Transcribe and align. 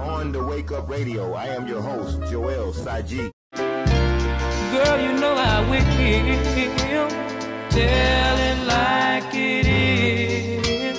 On 0.00 0.30
the 0.30 0.42
Wake 0.44 0.72
Up 0.72 0.88
Radio, 0.90 1.32
I 1.32 1.46
am 1.46 1.66
your 1.66 1.80
host, 1.80 2.20
Joel 2.30 2.72
Saji. 2.72 3.30
Girl, 3.54 5.00
you 5.00 5.12
know 5.18 5.34
how 5.34 5.62
we 5.70 5.80
feel. 5.80 7.08
Tell 7.70 8.38
it 8.38 8.58
like 8.66 9.34
it 9.34 9.66
is. 9.66 10.98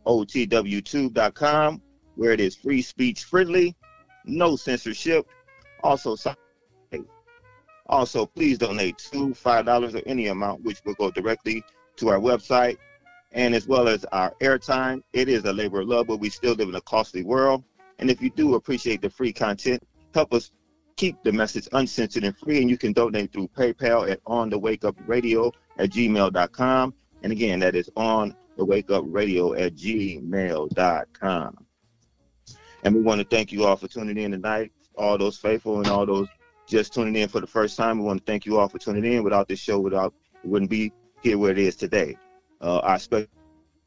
otwtube.com, 0.07 1.83
where 2.15 2.33
it 2.33 2.41
is 2.41 2.57
free 2.57 2.83
speech 2.83 3.25
friendly, 3.25 3.75
no 4.29 4.57
censorship. 4.57 5.27
Also, 5.83 6.17
also 7.87 8.27
please 8.27 8.59
donate 8.59 8.99
two, 8.99 9.35
five 9.35 9.65
dollars, 9.65 9.95
or 9.95 10.03
any 10.07 10.27
amount, 10.29 10.63
which 10.63 10.81
will 10.85 10.95
go 10.95 11.11
directly 11.11 11.63
to 11.97 12.09
our 12.09 12.19
website, 12.19 12.77
and 13.33 13.55
as 13.55 13.67
well 13.67 13.89
as 13.89 14.05
our 14.07 14.35
airtime. 14.41 15.03
It 15.13 15.29
is 15.29 15.45
a 15.45 15.53
labor 15.53 15.81
of 15.81 15.89
love, 15.89 16.07
but 16.07 16.19
we 16.21 16.31
still 16.31 16.55
live 16.55 16.69
in 16.69 16.75
a 16.75 16.81
costly 16.83 17.25
world. 17.25 17.65
And 17.99 18.11
if 18.11 18.23
you 18.23 18.31
do 18.31 18.55
appreciate 18.55 19.03
the 19.03 19.11
free 19.11 19.33
content, 19.33 19.83
help 20.15 20.33
us 20.33 20.53
keep 20.97 21.23
the 21.23 21.33
message 21.33 21.69
uncensored 21.73 22.25
and 22.25 22.37
free. 22.37 22.61
And 22.61 22.71
you 22.71 22.77
can 22.79 22.93
donate 22.93 23.33
through 23.33 23.49
PayPal 23.49 24.11
at 24.11 24.21
on 24.27 24.51
the 24.51 24.59
wake 24.59 24.85
up 24.85 24.97
radio 25.07 25.53
at 25.79 25.91
gmail.com. 25.91 26.95
And 27.23 27.33
again, 27.33 27.61
that 27.61 27.75
is 27.75 27.91
on 27.97 28.37
the 28.57 28.65
wake 28.65 28.91
up 28.91 29.05
radio 29.07 29.55
at 29.55 29.75
gmail.com. 29.75 30.77
And 32.83 32.95
we 32.95 33.01
want 33.01 33.21
to 33.21 33.27
thank 33.27 33.53
you 33.53 33.65
all 33.65 33.77
for 33.77 33.89
tuning 33.89 34.17
in 34.17 34.31
tonight, 34.31 34.73
all 34.97 35.19
those 35.19 35.37
faithful 35.37 35.79
and 35.79 35.89
all 35.89 36.07
those 36.07 36.29
just 36.67 36.93
tuning 36.93 37.17
in 37.17 37.29
for 37.29 37.41
the 37.41 37.47
first 37.47 37.77
time. 37.77 37.99
We 37.99 38.05
want 38.05 38.25
to 38.25 38.31
thank 38.31 38.47
you 38.47 38.59
all 38.59 38.69
for 38.69 38.79
tuning 38.79 39.13
in. 39.13 39.25
Without 39.25 39.49
this 39.49 39.59
show, 39.59 39.81
without 39.81 40.15
it 40.43 40.49
wouldn't 40.49 40.71
be 40.71 40.93
here 41.23 41.39
where 41.39 41.51
it 41.51 41.59
is 41.59 41.77
today. 41.77 42.17
Uh, 42.61 42.79
our 42.79 42.99
special 42.99 43.29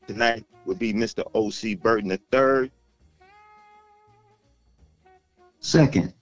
tonight 0.07 0.45
would 0.65 0.79
be 0.79 0.93
Mr. 0.93 1.23
O.C. 1.33 1.75
Burton 1.75 2.11
III. 2.11 2.71
Second. 5.59 6.13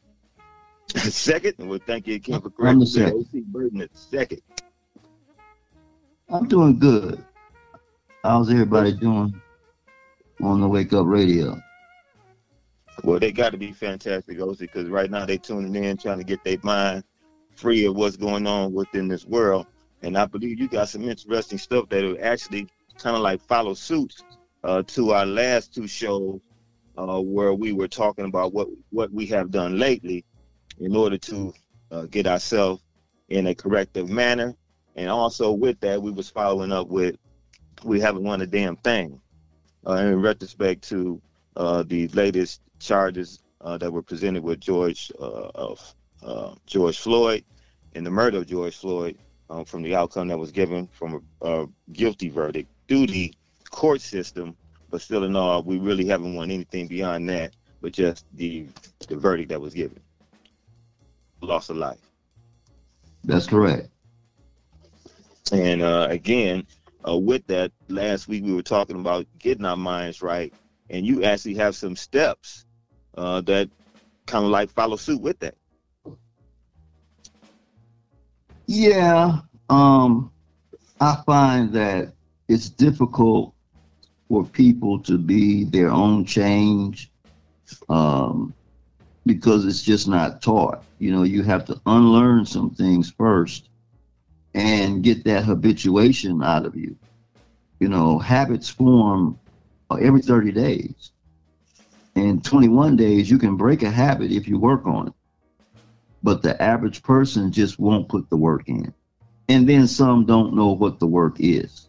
second, 0.96 1.56
and 1.60 1.70
we'll 1.70 1.80
thank 1.80 2.08
you 2.08 2.16
again 2.16 2.42
for 2.42 2.52
second. 2.86 3.14
O.C. 3.14 3.42
Burton 3.48 3.88
second. 3.94 4.42
I'm 6.30 6.48
doing 6.48 6.78
good. 6.78 7.24
How's 8.24 8.52
everybody 8.52 8.94
doing 8.94 9.42
on 10.42 10.62
the 10.62 10.68
Wake 10.68 10.94
Up 10.94 11.06
Radio? 11.08 11.60
Well, 13.04 13.20
they 13.20 13.32
got 13.32 13.52
to 13.52 13.58
be 13.58 13.72
fantastic, 13.72 14.40
O.C., 14.40 14.66
because 14.66 14.90
right 14.90 15.10
now 15.10 15.26
they're 15.26 15.38
tuning 15.38 15.84
in, 15.84 15.98
trying 15.98 16.18
to 16.18 16.24
get 16.24 16.44
their 16.44 16.58
mind 16.64 17.04
free 17.56 17.86
of 17.86 17.96
what's 17.96 18.18
going 18.18 18.48
on 18.48 18.74
within 18.74 19.08
this 19.08 19.26
world. 19.26 19.68
And 20.02 20.18
I 20.18 20.26
believe 20.26 20.60
you 20.60 20.68
got 20.68 20.90
some 20.90 21.04
interesting 21.04 21.58
stuff 21.58 21.90
that 21.90 22.04
will 22.04 22.18
actually 22.22 22.68
kind 22.98 23.16
of 23.16 23.22
like 23.22 23.42
follow 23.42 23.74
suit 23.74 24.14
uh, 24.64 24.84
to 24.88 25.12
our 25.12 25.26
last 25.26 25.74
two 25.74 25.88
shows, 25.88 26.40
uh, 26.98 27.20
where 27.20 27.54
we 27.54 27.72
were 27.72 27.88
talking 27.88 28.26
about 28.26 28.54
what 28.54 28.68
what 28.92 29.12
we 29.12 29.26
have 29.28 29.52
done 29.52 29.78
lately 29.78 30.26
in 30.80 30.96
order 30.96 31.18
to 31.18 31.54
uh, 31.92 32.04
get 32.04 32.28
ourselves 32.28 32.82
in 33.30 33.48
a 33.48 33.56
corrective 33.56 34.10
manner. 34.10 34.56
And 34.96 35.10
also 35.10 35.52
with 35.52 35.80
that, 35.82 36.02
we 36.02 36.12
was 36.12 36.30
following 36.30 36.72
up 36.72 36.88
with 36.88 37.16
we 37.84 38.00
haven't 38.00 38.24
won 38.24 38.42
a 38.42 38.48
damn 38.48 38.76
thing 38.78 39.22
uh, 39.88 39.94
in 39.94 40.22
retrospect 40.22 40.88
to 40.90 41.22
uh, 41.56 41.84
the 41.84 42.08
latest 42.10 42.62
charges 42.80 43.40
uh, 43.62 43.78
that 43.78 43.92
were 43.92 44.02
presented 44.02 44.44
with 44.44 44.60
George 44.60 45.12
uh, 45.20 45.52
of 45.56 45.96
uh, 46.24 46.54
George 46.66 47.00
Floyd 47.00 47.44
and 47.96 48.06
the 48.06 48.12
murder 48.12 48.40
of 48.40 48.48
George 48.48 48.76
Floyd 48.76 49.18
um, 49.50 49.66
from 49.66 49.82
the 49.82 49.96
outcome 49.96 50.28
that 50.28 50.38
was 50.38 50.52
given 50.52 50.88
from 50.88 51.24
a, 51.42 51.48
a 51.48 51.68
guilty 51.92 52.30
verdict 52.30 52.70
through 52.88 53.08
the 53.08 53.34
court 53.70 54.02
system. 54.02 54.56
But 54.90 55.02
still, 55.02 55.24
in 55.24 55.36
all, 55.36 55.62
we 55.62 55.78
really 55.78 56.06
haven't 56.06 56.34
won 56.34 56.50
anything 56.50 56.88
beyond 56.88 57.30
that, 57.30 57.54
but 57.82 57.94
just 57.94 58.26
the 58.34 58.68
the 59.08 59.16
verdict 59.16 59.50
that 59.50 59.62
was 59.62 59.74
given. 59.74 60.00
Loss 61.42 61.70
of 61.70 61.78
life. 61.78 62.00
That's 63.24 63.48
correct. 63.48 63.90
And 65.52 65.82
uh, 65.82 66.08
again, 66.10 66.66
uh, 67.08 67.18
with 67.18 67.46
that, 67.48 67.72
last 67.88 68.28
week 68.28 68.44
we 68.44 68.54
were 68.54 68.64
talking 68.64 69.00
about 69.00 69.26
getting 69.38 69.66
our 69.66 69.78
minds 69.78 70.22
right, 70.22 70.54
and 70.90 71.06
you 71.06 71.24
actually 71.24 71.56
have 71.56 71.76
some 71.76 71.96
steps 71.96 72.66
uh, 73.18 73.42
that 73.42 73.70
kind 74.28 74.46
of 74.46 74.52
like 74.52 74.70
follow 74.72 74.96
suit 74.96 75.22
with 75.22 75.40
that. 75.40 75.56
Yeah, 78.68 79.40
um, 79.70 80.32
I 81.00 81.22
find 81.26 81.74
that 81.74 82.14
it's 82.48 82.70
difficult 82.70 83.54
for 84.28 84.46
people 84.46 85.00
to 85.04 85.18
be 85.18 85.64
their 85.64 85.90
own 85.90 86.26
change 86.26 87.12
um, 87.90 88.54
because 89.26 89.66
it's 89.66 89.82
just 89.82 90.08
not 90.08 90.42
taught. 90.42 90.84
You 91.00 91.12
know, 91.12 91.24
you 91.24 91.44
have 91.44 91.66
to 91.66 91.82
unlearn 91.86 92.46
some 92.46 92.70
things 92.72 93.12
first 93.12 93.70
and 94.54 95.04
get 95.04 95.24
that 95.26 95.46
habituation 95.46 96.44
out 96.44 96.66
of 96.66 96.76
you. 96.76 96.96
You 97.80 97.90
know, 97.90 98.20
habits 98.20 98.70
form 98.70 99.40
uh, 99.90 99.96
every 99.96 100.22
30 100.22 100.52
days. 100.52 101.12
In 102.20 102.42
21 102.42 102.98
days, 102.98 103.32
you 103.32 103.38
can 103.38 103.56
break 103.56 103.82
a 103.82 103.90
habit 103.90 104.32
if 104.32 104.48
you 104.48 104.60
work 104.60 104.86
on 104.86 105.08
it. 105.08 105.14
But 106.22 106.42
the 106.42 106.62
average 106.62 107.02
person 107.02 107.52
just 107.52 107.80
won't 107.80 108.10
put 108.10 108.30
the 108.30 108.36
work 108.36 108.68
in. 108.68 108.94
And 109.48 109.68
then 109.68 109.88
some 109.88 110.26
don't 110.26 110.54
know 110.54 110.74
what 110.74 111.00
the 111.00 111.08
work 111.08 111.38
is. 111.40 111.88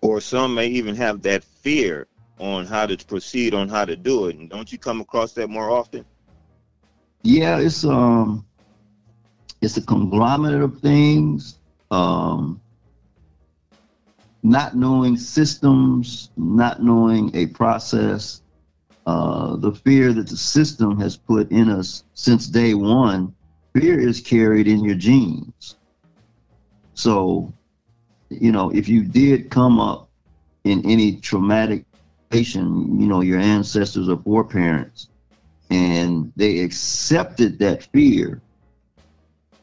Or 0.00 0.20
some 0.20 0.54
may 0.54 0.66
even 0.66 0.96
have 0.96 1.22
that 1.22 1.44
fear 1.44 2.08
on 2.38 2.66
how 2.66 2.86
to 2.86 2.96
proceed 3.06 3.54
on 3.54 3.68
how 3.68 3.84
to 3.84 3.94
do 3.94 4.26
it. 4.26 4.36
And 4.36 4.50
don't 4.50 4.70
you 4.70 4.78
come 4.78 5.00
across 5.00 5.32
that 5.34 5.48
more 5.48 5.70
often? 5.70 6.04
Yeah, 7.22 7.58
it's 7.58 7.84
um 7.84 8.44
it's 9.62 9.76
a 9.76 9.82
conglomerate 9.82 10.62
of 10.62 10.80
things. 10.80 11.58
Um 11.92 12.60
not 14.46 14.76
knowing 14.76 15.16
systems, 15.16 16.30
not 16.36 16.80
knowing 16.80 17.34
a 17.34 17.46
process, 17.46 18.42
uh, 19.04 19.56
the 19.56 19.72
fear 19.72 20.12
that 20.12 20.28
the 20.28 20.36
system 20.36 21.00
has 21.00 21.16
put 21.16 21.50
in 21.50 21.68
us 21.68 22.04
since 22.14 22.46
day 22.46 22.72
one, 22.72 23.34
fear 23.74 23.98
is 23.98 24.20
carried 24.20 24.68
in 24.68 24.84
your 24.84 24.94
genes. 24.94 25.74
So, 26.94 27.52
you 28.30 28.52
know, 28.52 28.70
if 28.70 28.88
you 28.88 29.02
did 29.02 29.50
come 29.50 29.80
up 29.80 30.08
in 30.62 30.88
any 30.88 31.16
traumatic 31.16 31.84
patient, 32.30 33.00
you 33.00 33.08
know, 33.08 33.22
your 33.22 33.40
ancestors 33.40 34.08
or 34.08 34.16
foreparents, 34.18 35.08
and 35.70 36.32
they 36.36 36.60
accepted 36.60 37.58
that 37.58 37.82
fear, 37.92 38.40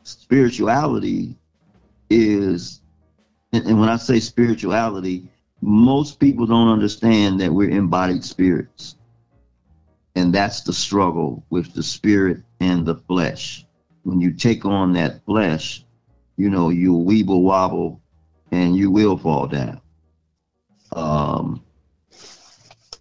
spirituality 0.03 1.37
is 2.09 2.81
and, 3.53 3.67
and 3.67 3.79
when 3.79 3.89
I 3.89 3.97
say 3.97 4.19
spirituality, 4.19 5.29
most 5.61 6.19
people 6.19 6.47
don't 6.47 6.67
understand 6.67 7.39
that 7.39 7.53
we're 7.53 7.69
embodied 7.69 8.25
spirits. 8.25 8.95
And 10.15 10.33
that's 10.33 10.61
the 10.61 10.73
struggle 10.73 11.45
with 11.49 11.73
the 11.73 11.83
spirit 11.83 12.41
and 12.59 12.85
the 12.85 12.95
flesh. 12.95 13.65
When 14.03 14.19
you 14.19 14.33
take 14.33 14.65
on 14.65 14.93
that 14.93 15.23
flesh, 15.25 15.85
you 16.35 16.49
know, 16.49 16.69
you 16.69 16.93
weeble 16.93 17.41
wobble 17.41 18.01
and 18.51 18.75
you 18.75 18.91
will 18.91 19.17
fall 19.17 19.47
down. 19.47 19.79
Um, 20.91 21.63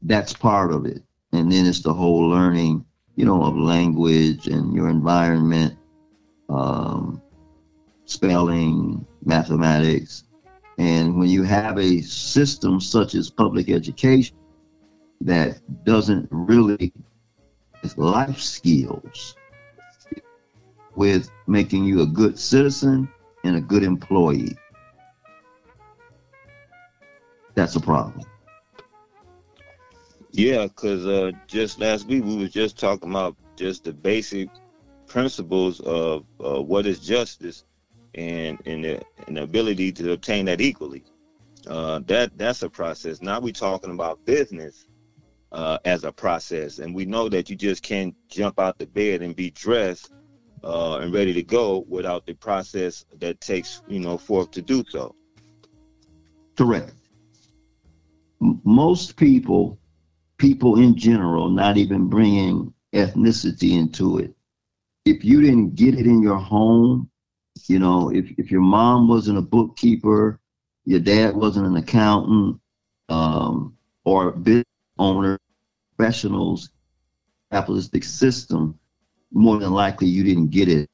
that's 0.02 0.34
part 0.34 0.72
of 0.72 0.86
it. 0.86 1.02
And 1.32 1.50
then 1.50 1.66
it's 1.66 1.80
the 1.80 1.94
whole 1.94 2.28
learning, 2.28 2.84
you 3.16 3.24
know, 3.24 3.42
of 3.42 3.56
language 3.56 4.46
and 4.46 4.74
your 4.74 4.88
environment, 4.88 5.76
um, 6.48 7.22
spelling, 8.04 9.06
mathematics, 9.24 10.24
and 10.78 11.18
when 11.18 11.28
you 11.28 11.42
have 11.42 11.78
a 11.78 12.00
system 12.02 12.80
such 12.80 13.14
as 13.14 13.30
public 13.30 13.68
education 13.68 14.36
that 15.20 15.60
doesn't 15.84 16.28
really 16.30 16.92
life 17.96 18.40
skills, 18.40 19.34
with 20.94 21.30
making 21.46 21.84
you 21.84 22.02
a 22.02 22.06
good 22.06 22.38
citizen 22.38 23.08
and 23.44 23.56
a 23.56 23.60
good 23.60 23.82
employee. 23.82 24.56
That's 27.54 27.76
a 27.76 27.80
problem. 27.80 28.26
Yeah, 30.32 30.66
because 30.66 31.06
uh, 31.06 31.32
just 31.46 31.78
last 31.78 32.06
week 32.06 32.24
we 32.24 32.36
were 32.36 32.48
just 32.48 32.78
talking 32.78 33.10
about 33.10 33.36
just 33.56 33.84
the 33.84 33.92
basic 33.92 34.48
principles 35.06 35.80
of 35.80 36.24
uh, 36.42 36.62
what 36.62 36.86
is 36.86 36.98
justice 37.00 37.64
and 38.14 38.60
and 38.66 38.84
the, 38.84 39.02
and 39.26 39.36
the 39.36 39.42
ability 39.42 39.92
to 39.92 40.12
obtain 40.12 40.44
that 40.46 40.60
equally. 40.60 41.04
Uh, 41.66 42.00
that 42.06 42.36
that's 42.36 42.62
a 42.62 42.68
process. 42.68 43.22
Now 43.22 43.40
we're 43.40 43.52
talking 43.52 43.92
about 43.92 44.24
business 44.24 44.86
uh, 45.52 45.78
as 45.84 46.04
a 46.04 46.12
process, 46.12 46.78
and 46.78 46.94
we 46.94 47.04
know 47.04 47.28
that 47.28 47.48
you 47.48 47.56
just 47.56 47.82
can't 47.82 48.14
jump 48.28 48.58
out 48.58 48.78
the 48.78 48.86
bed 48.86 49.22
and 49.22 49.36
be 49.36 49.50
dressed 49.50 50.10
uh, 50.64 50.98
and 50.98 51.12
ready 51.12 51.32
to 51.32 51.42
go 51.42 51.84
without 51.88 52.26
the 52.26 52.34
process 52.34 53.04
that 53.18 53.40
takes 53.40 53.82
you 53.86 54.00
know 54.00 54.18
forth 54.18 54.50
to 54.52 54.62
do 54.62 54.84
so. 54.88 55.14
Correct. 56.56 56.92
Most 58.40 59.16
people, 59.16 59.78
people 60.38 60.78
in 60.78 60.96
general, 60.96 61.48
not 61.48 61.76
even 61.76 62.08
bringing 62.08 62.74
ethnicity 62.92 63.78
into 63.78 64.18
it. 64.18 64.34
If 65.04 65.24
you 65.24 65.40
didn't 65.40 65.76
get 65.76 65.94
it 65.94 66.06
in 66.06 66.22
your 66.22 66.38
home, 66.38 67.08
you 67.66 67.78
know, 67.78 68.10
if, 68.10 68.30
if 68.38 68.50
your 68.50 68.60
mom 68.60 69.08
wasn't 69.08 69.38
a 69.38 69.42
bookkeeper, 69.42 70.38
your 70.84 71.00
dad 71.00 71.34
wasn't 71.34 71.66
an 71.66 71.76
accountant, 71.76 72.60
um, 73.08 73.76
or 74.04 74.28
a 74.28 74.32
business 74.32 74.64
owner, 74.98 75.38
professionals, 75.96 76.70
capitalistic 77.50 78.04
system, 78.04 78.78
more 79.32 79.58
than 79.58 79.72
likely 79.72 80.08
you 80.08 80.24
didn't 80.24 80.48
get 80.48 80.68
it. 80.68 80.88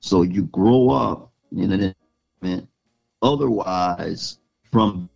So 0.00 0.22
you 0.22 0.42
grow 0.44 0.90
up 0.90 1.32
in 1.52 1.72
an 1.72 1.94
environment 2.42 2.68
otherwise 3.22 4.38
from 4.70 5.08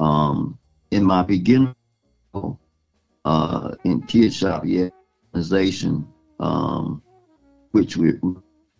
um, 0.00 0.58
in 0.90 1.04
my 1.04 1.22
beginning 1.22 1.74
uh, 3.24 3.74
in 3.84 4.02
Kid 4.02 4.34
Shop 4.34 4.62
yeah, 4.64 4.88
organization, 5.32 6.06
um, 6.40 7.02
which 7.70 7.96
we 7.96 8.12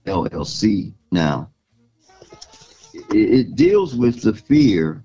LLC 0.06 0.92
now. 1.10 1.50
It, 2.92 3.04
it 3.10 3.56
deals 3.56 3.94
with 3.94 4.22
the 4.22 4.34
fear 4.34 5.04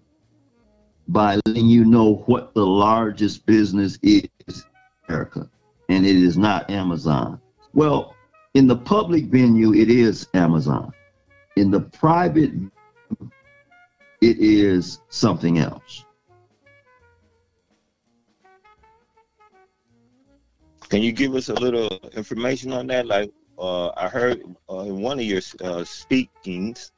by 1.08 1.40
letting 1.46 1.68
you 1.68 1.86
know 1.86 2.24
what 2.28 2.54
the 2.54 2.66
largest 2.66 3.46
business 3.46 3.98
is 4.04 4.30
in 4.48 4.54
America, 5.08 5.50
and 5.90 6.06
it 6.06 6.16
is 6.16 6.38
not 6.38 6.70
Amazon. 6.70 7.42
Well, 7.74 8.16
in 8.54 8.68
the 8.68 8.76
public 8.76 9.26
venue, 9.26 9.74
it 9.74 9.90
is 9.90 10.28
Amazon. 10.34 10.94
In 11.56 11.72
the 11.72 11.82
private, 11.82 12.52
it 14.22 14.38
is 14.40 15.02
something 15.10 15.60
else. 15.60 16.06
Can 20.90 21.02
you 21.04 21.12
give 21.12 21.36
us 21.36 21.50
a 21.50 21.54
little 21.54 21.88
information 22.14 22.74
on 22.74 22.88
that? 22.88 23.06
Like 23.06 23.32
uh, 23.60 23.92
I 23.98 24.08
heard 24.08 24.44
uh, 24.70 24.80
in 24.80 25.02
one 25.02 25.20
of 25.20 25.26
your 25.26 25.42
uh, 25.62 25.84
speakings, 25.84 26.92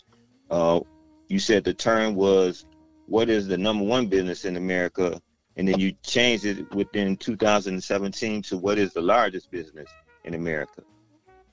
uh, 0.49 0.81
you 1.27 1.39
said 1.39 1.63
the 1.63 1.73
term 1.73 2.15
was 2.15 2.65
what 3.07 3.29
is 3.29 3.47
the 3.47 3.57
number 3.57 3.83
one 3.83 4.07
business 4.07 4.45
in 4.45 4.57
America, 4.57 5.19
and 5.57 5.67
then 5.67 5.79
you 5.79 5.93
changed 6.03 6.45
it 6.45 6.73
within 6.73 7.17
2017 7.17 8.41
to 8.43 8.57
what 8.57 8.77
is 8.77 8.93
the 8.93 9.01
largest 9.01 9.49
business 9.49 9.89
in 10.23 10.35
America, 10.35 10.83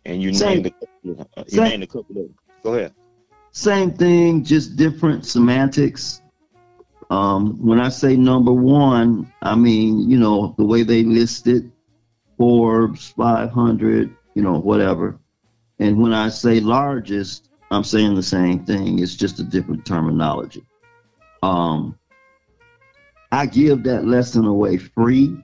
and 0.05 0.23
you 0.23 0.35
Same. 0.35 0.63
named 0.63 0.75
a, 0.83 0.87
you 1.05 1.27
Same. 1.49 1.65
named 1.65 1.83
a 1.85 1.87
couple 1.87 2.21
of. 2.21 2.29
Go 2.63 2.75
ahead. 2.75 2.95
Same 3.53 3.93
thing, 3.93 4.45
just 4.45 4.77
different 4.77 5.25
semantics. 5.25 6.23
Um, 7.11 7.65
when 7.65 7.81
I 7.81 7.89
say 7.89 8.17
number 8.17 8.53
one, 8.53 9.33
I 9.41 9.55
mean, 9.55 10.11
you 10.11 10.19
know, 10.19 10.55
the 10.59 10.67
way 10.67 10.83
they 10.83 11.03
list 11.03 11.47
it, 11.47 11.65
Forbes 12.37 13.15
500, 13.17 14.15
you 14.39 14.45
know, 14.45 14.61
whatever. 14.61 15.19
And 15.81 16.01
when 16.01 16.13
I 16.15 16.29
say 16.29 16.61
largest, 16.61 17.51
I'm 17.73 17.83
saying 17.83 18.15
the 18.15 18.23
same 18.23 18.65
thing. 18.65 19.01
It's 19.01 19.17
just 19.17 19.41
a 19.41 19.43
different 19.43 19.85
terminology. 19.85 20.65
Um, 21.43 21.99
I 23.33 23.47
give 23.47 23.83
that 23.83 24.07
lesson 24.07 24.45
away 24.45 24.77
free. 24.77 25.37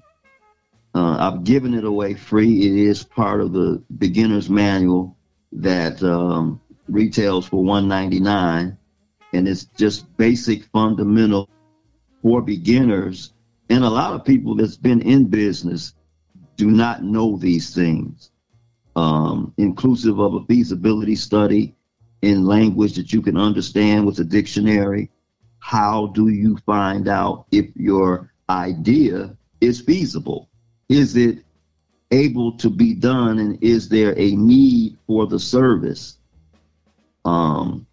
Uh, 0.95 1.17
I've 1.19 1.43
given 1.43 1.75
it 1.75 1.85
away 1.85 2.15
free. 2.15 2.69
It 2.69 2.89
is 2.89 3.03
part 3.03 3.41
of 3.41 3.53
the 3.53 3.83
beginner's 3.99 4.49
manual 4.49 5.17
that 5.51 6.01
um, 6.05 6.61
retails 6.87 7.49
for 7.49 7.65
199 7.65 8.79
and 9.33 9.49
it's 9.49 9.65
just 9.77 10.17
basic 10.17 10.67
fundamental 10.67 11.49
for 12.23 12.41
beginners 12.41 13.33
and 13.69 13.83
a 13.83 13.91
lot 13.91 14.13
of 14.13 14.25
people 14.25 14.55
that's 14.55 14.77
been 14.77 15.01
in 15.01 15.25
business 15.25 15.95
do 16.57 16.71
not 16.71 17.03
know 17.03 17.37
these 17.37 17.75
things 17.75 18.31
um, 18.97 19.53
inclusive 19.59 20.19
of 20.19 20.35
a 20.35 20.45
feasibility 20.45 21.17
study 21.17 21.75
in 22.23 22.47
language 22.47 22.95
that 22.95 23.13
you 23.13 23.21
can 23.21 23.37
understand 23.37 24.07
with 24.07 24.19
a 24.19 24.25
dictionary 24.25 25.11
how 25.59 26.07
do 26.09 26.29
you 26.29 26.57
find 26.67 27.09
out 27.09 27.47
if 27.51 27.67
your 27.75 28.33
idea 28.49 29.37
is 29.61 29.81
feasible 29.81 30.49
is 30.89 31.17
it 31.17 31.39
able 32.11 32.53
to 32.53 32.71
be 32.71 32.95
done 32.95 33.39
and 33.39 33.63
is 33.63 33.89
there 33.89 34.15
a 34.19 34.37
need 34.37 34.97
for 35.07 35.27
the 35.27 35.39
service 35.39 36.19
um, 37.25 37.87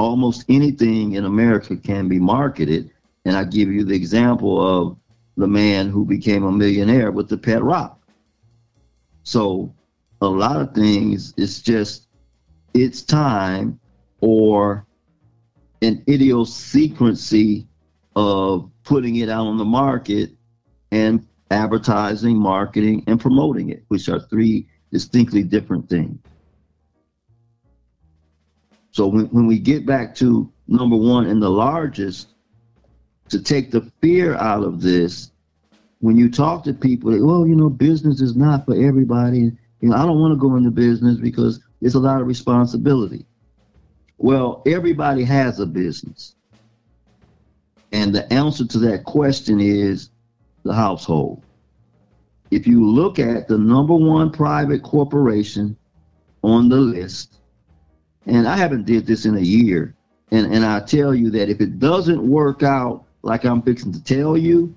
almost 0.00 0.44
anything 0.48 1.12
in 1.12 1.26
America 1.26 1.76
can 1.76 2.08
be 2.08 2.18
marketed. 2.18 2.90
And 3.24 3.36
I 3.36 3.44
give 3.44 3.68
you 3.68 3.84
the 3.84 3.94
example 3.94 4.60
of 4.60 4.96
the 5.36 5.46
man 5.46 5.90
who 5.90 6.04
became 6.04 6.44
a 6.44 6.52
millionaire 6.52 7.10
with 7.10 7.28
the 7.28 7.36
pet 7.36 7.62
rock. 7.62 8.00
So 9.24 9.74
a 10.20 10.26
lot 10.26 10.60
of 10.60 10.74
things, 10.74 11.34
it's 11.36 11.60
just, 11.60 12.08
it's 12.74 13.02
time 13.02 13.80
or 14.20 14.86
an 15.82 16.04
idiosyncrasy 16.08 17.66
of 18.16 18.70
putting 18.84 19.16
it 19.16 19.28
out 19.28 19.46
on 19.46 19.56
the 19.56 19.64
market 19.64 20.30
and 20.90 21.26
advertising, 21.50 22.36
marketing, 22.36 23.02
and 23.06 23.20
promoting 23.20 23.70
it, 23.70 23.84
which 23.88 24.08
are 24.08 24.20
three 24.20 24.66
distinctly 24.92 25.42
different 25.42 25.88
things. 25.88 26.18
So 28.92 29.06
when, 29.06 29.26
when 29.26 29.46
we 29.46 29.58
get 29.58 29.86
back 29.86 30.14
to 30.16 30.52
number 30.66 30.96
one 30.96 31.26
and 31.26 31.42
the 31.42 31.48
largest, 31.48 32.28
to 33.28 33.40
take 33.40 33.70
the 33.70 33.90
fear 34.02 34.34
out 34.34 34.64
of 34.64 34.80
this, 34.80 35.30
when 36.00 36.16
you 36.16 36.30
talk 36.30 36.64
to 36.64 36.74
people, 36.74 37.10
well, 37.24 37.46
you 37.46 37.54
know, 37.54 37.70
business 37.70 38.20
is 38.20 38.34
not 38.34 38.64
for 38.66 38.74
everybody. 38.74 39.52
You 39.80 39.88
know, 39.88 39.96
I 39.96 40.04
don't 40.04 40.20
want 40.20 40.32
to 40.32 40.36
go 40.36 40.56
into 40.56 40.70
business 40.70 41.16
because 41.16 41.60
it's 41.80 41.94
a 41.94 42.00
lot 42.00 42.20
of 42.20 42.26
responsibility. 42.26 43.24
Well, 44.18 44.62
everybody 44.66 45.24
has 45.24 45.60
a 45.60 45.66
business. 45.66 46.34
And 47.92 48.14
the 48.14 48.30
answer 48.32 48.66
to 48.66 48.78
that 48.80 49.04
question 49.04 49.60
is 49.60 50.10
the 50.62 50.74
household. 50.74 51.42
If 52.50 52.66
you 52.66 52.86
look 52.86 53.18
at 53.18 53.48
the 53.48 53.56
number 53.56 53.94
one 53.94 54.30
private 54.30 54.82
corporation 54.82 55.76
on 56.42 56.68
the 56.68 56.76
list, 56.76 57.38
and 58.26 58.46
I 58.46 58.56
haven't 58.56 58.86
did 58.86 59.06
this 59.06 59.24
in 59.24 59.36
a 59.36 59.40
year, 59.40 59.94
and, 60.30 60.52
and 60.52 60.64
I 60.64 60.80
tell 60.80 61.14
you 61.14 61.30
that 61.30 61.48
if 61.48 61.60
it 61.60 61.78
doesn't 61.78 62.22
work 62.22 62.62
out 62.62 63.04
like 63.22 63.44
I'm 63.44 63.62
fixing 63.62 63.92
to 63.92 64.02
tell 64.02 64.36
you, 64.36 64.74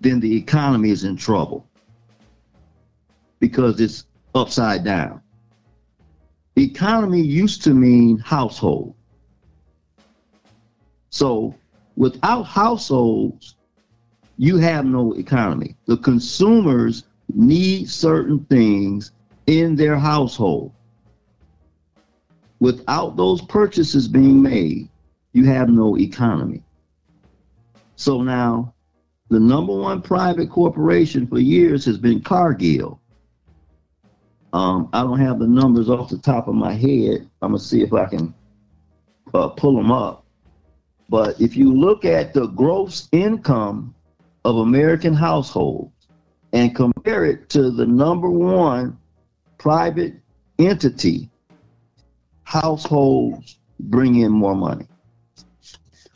then 0.00 0.20
the 0.20 0.36
economy 0.36 0.90
is 0.90 1.04
in 1.04 1.16
trouble 1.16 1.66
because 3.40 3.80
it's 3.80 4.04
upside 4.34 4.84
down. 4.84 5.20
Economy 6.56 7.20
used 7.20 7.62
to 7.64 7.74
mean 7.74 8.18
household. 8.18 8.94
So 11.10 11.54
without 11.96 12.42
households, 12.42 13.56
you 14.36 14.56
have 14.56 14.84
no 14.84 15.12
economy. 15.14 15.76
The 15.86 15.96
consumers 15.98 17.04
need 17.34 17.88
certain 17.88 18.44
things 18.46 19.12
in 19.46 19.76
their 19.76 19.98
household. 19.98 20.72
Without 22.60 23.16
those 23.16 23.40
purchases 23.42 24.08
being 24.08 24.42
made, 24.42 24.88
you 25.32 25.44
have 25.44 25.68
no 25.68 25.96
economy. 25.98 26.62
So 27.96 28.22
now, 28.22 28.74
the 29.28 29.40
number 29.40 29.74
one 29.74 30.02
private 30.02 30.50
corporation 30.50 31.26
for 31.26 31.38
years 31.38 31.84
has 31.84 31.98
been 31.98 32.20
Cargill. 32.20 33.00
Um, 34.52 34.88
I 34.92 35.02
don't 35.02 35.18
have 35.18 35.38
the 35.38 35.46
numbers 35.46 35.90
off 35.90 36.08
the 36.08 36.18
top 36.18 36.48
of 36.48 36.54
my 36.54 36.72
head. 36.72 37.28
I'm 37.42 37.50
gonna 37.50 37.58
see 37.58 37.82
if 37.82 37.92
I 37.92 38.06
can 38.06 38.34
uh, 39.34 39.48
pull 39.48 39.76
them 39.76 39.92
up. 39.92 40.24
But 41.08 41.40
if 41.40 41.56
you 41.56 41.72
look 41.72 42.04
at 42.04 42.34
the 42.34 42.46
gross 42.48 43.08
income 43.12 43.94
of 44.44 44.56
American 44.56 45.14
households 45.14 45.92
and 46.52 46.74
compare 46.74 47.24
it 47.24 47.48
to 47.50 47.70
the 47.70 47.86
number 47.86 48.30
one 48.30 48.98
private 49.58 50.14
entity, 50.58 51.30
households 52.44 53.58
bring 53.80 54.16
in 54.16 54.32
more 54.32 54.54
money. 54.54 54.86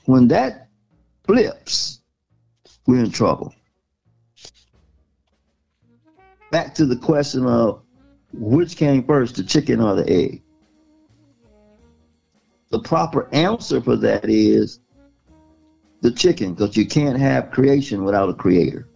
When 0.07 0.29
that 0.29 0.69
flips, 1.25 2.01
we're 2.87 3.05
in 3.05 3.11
trouble. 3.11 3.55
Back 6.51 6.75
to 6.75 6.87
the 6.87 6.97
question 6.97 7.47
of 7.47 7.82
which 8.33 8.77
came 8.77 9.05
first, 9.05 9.37
the 9.37 9.45
chicken 9.45 9.81
or 9.81 9.95
the 9.95 10.09
egg? 10.11 10.43
The 12.71 12.81
proper 12.81 13.29
answer 13.33 13.81
for 13.81 13.97
that 13.97 14.29
is 14.29 14.81
the 16.01 16.11
chicken, 16.11 16.55
because 16.55 16.77
you 16.77 16.87
can't 16.87 17.19
have 17.19 17.51
creation 17.51 18.05
without 18.05 18.29
a 18.29 18.35
creator. 18.35 18.89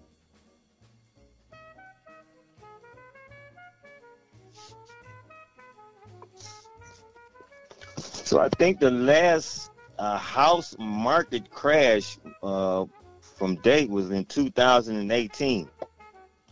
So 8.26 8.40
I 8.40 8.48
think 8.48 8.80
the 8.80 8.90
last 8.90 9.70
uh, 9.98 10.18
house 10.18 10.74
market 10.78 11.48
crash 11.50 12.18
uh, 12.42 12.86
from 13.20 13.56
date 13.56 13.88
was 13.88 14.10
in 14.10 14.24
2018. 14.24 15.68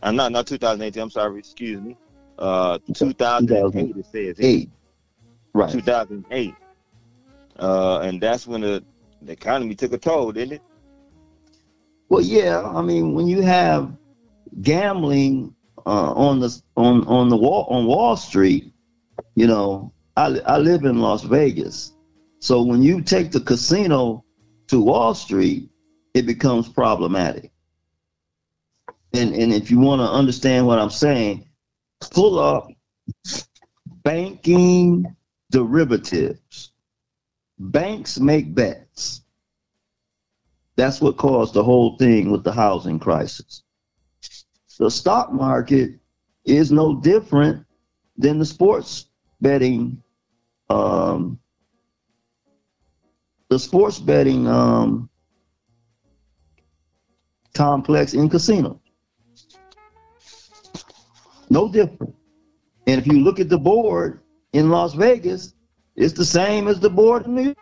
I'm 0.01 0.09
uh, 0.09 0.11
not 0.11 0.31
not 0.31 0.47
2018. 0.47 1.03
I'm 1.03 1.09
sorry. 1.09 1.39
Excuse 1.39 1.81
me. 1.81 1.97
Uh, 2.37 2.79
2008. 2.93 3.95
It 3.95 4.05
says 4.05 4.37
eight. 4.39 4.69
Right. 5.53 5.71
2008. 5.71 6.53
Uh, 7.57 7.99
and 7.99 8.19
that's 8.19 8.45
when 8.45 8.61
the, 8.61 8.83
the 9.21 9.31
economy 9.31 9.75
took 9.75 9.93
a 9.93 9.97
toll, 9.97 10.31
didn't 10.31 10.53
it? 10.53 10.61
Well, 12.09 12.21
yeah. 12.21 12.61
I 12.61 12.81
mean, 12.81 13.13
when 13.13 13.27
you 13.27 13.41
have 13.41 13.91
gambling 14.61 15.55
uh, 15.85 16.13
on 16.13 16.39
the 16.39 16.61
on 16.75 17.05
on 17.07 17.29
the 17.29 17.37
wall 17.37 17.65
on 17.69 17.85
Wall 17.85 18.15
Street, 18.15 18.73
you 19.35 19.47
know, 19.47 19.91
I 20.17 20.39
I 20.45 20.57
live 20.57 20.83
in 20.83 20.99
Las 20.99 21.23
Vegas, 21.23 21.93
so 22.39 22.61
when 22.61 22.83
you 22.83 23.01
take 23.01 23.31
the 23.31 23.39
casino 23.39 24.23
to 24.67 24.81
Wall 24.81 25.13
Street, 25.13 25.69
it 26.13 26.25
becomes 26.25 26.67
problematic. 26.67 27.51
And 29.13 29.33
and 29.33 29.53
if 29.53 29.71
you 29.71 29.79
want 29.79 30.01
to 30.01 30.09
understand 30.09 30.67
what 30.67 30.79
I'm 30.79 30.89
saying, 30.89 31.47
pull 31.99 32.39
up 32.39 32.67
banking 34.03 35.15
derivatives. 35.51 36.71
Banks 37.57 38.19
make 38.19 38.53
bets. 38.53 39.21
That's 40.75 40.99
what 40.99 41.17
caused 41.17 41.53
the 41.53 41.63
whole 41.63 41.97
thing 41.97 42.31
with 42.31 42.43
the 42.43 42.51
housing 42.51 42.99
crisis. 42.99 43.63
The 44.77 44.91
stock 44.91 45.31
market 45.31 45.91
is 46.43 46.71
no 46.71 46.99
different 46.99 47.65
than 48.17 48.39
the 48.39 48.45
sports 48.45 49.07
betting, 49.39 50.03
um, 50.69 51.39
the 53.49 53.57
sports 53.57 53.99
betting 53.99 54.47
um, 54.47 55.09
complex 57.53 58.13
in 58.13 58.29
casinos. 58.29 58.79
No 61.49 61.69
different. 61.69 62.15
And 62.87 62.99
if 62.99 63.07
you 63.07 63.19
look 63.19 63.39
at 63.39 63.49
the 63.49 63.57
board 63.57 64.21
in 64.53 64.69
Las 64.69 64.93
Vegas, 64.93 65.53
it's 65.95 66.13
the 66.13 66.25
same 66.25 66.67
as 66.67 66.79
the 66.79 66.89
board 66.89 67.25
in 67.25 67.35
New 67.35 67.43
York. 67.43 67.57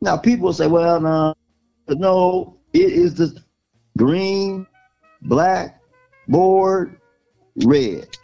Now 0.00 0.16
people 0.16 0.52
say, 0.52 0.66
well, 0.66 1.00
no, 1.00 1.34
no, 1.88 2.58
it 2.72 2.92
is 2.92 3.14
the 3.14 3.42
green, 3.96 4.66
black, 5.22 5.80
board, 6.28 7.00
red. 7.64 8.16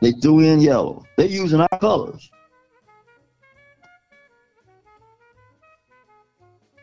They 0.00 0.12
threw 0.12 0.40
in 0.40 0.60
yellow. 0.60 1.04
They're 1.16 1.26
using 1.26 1.60
our 1.60 1.78
colors. 1.78 2.30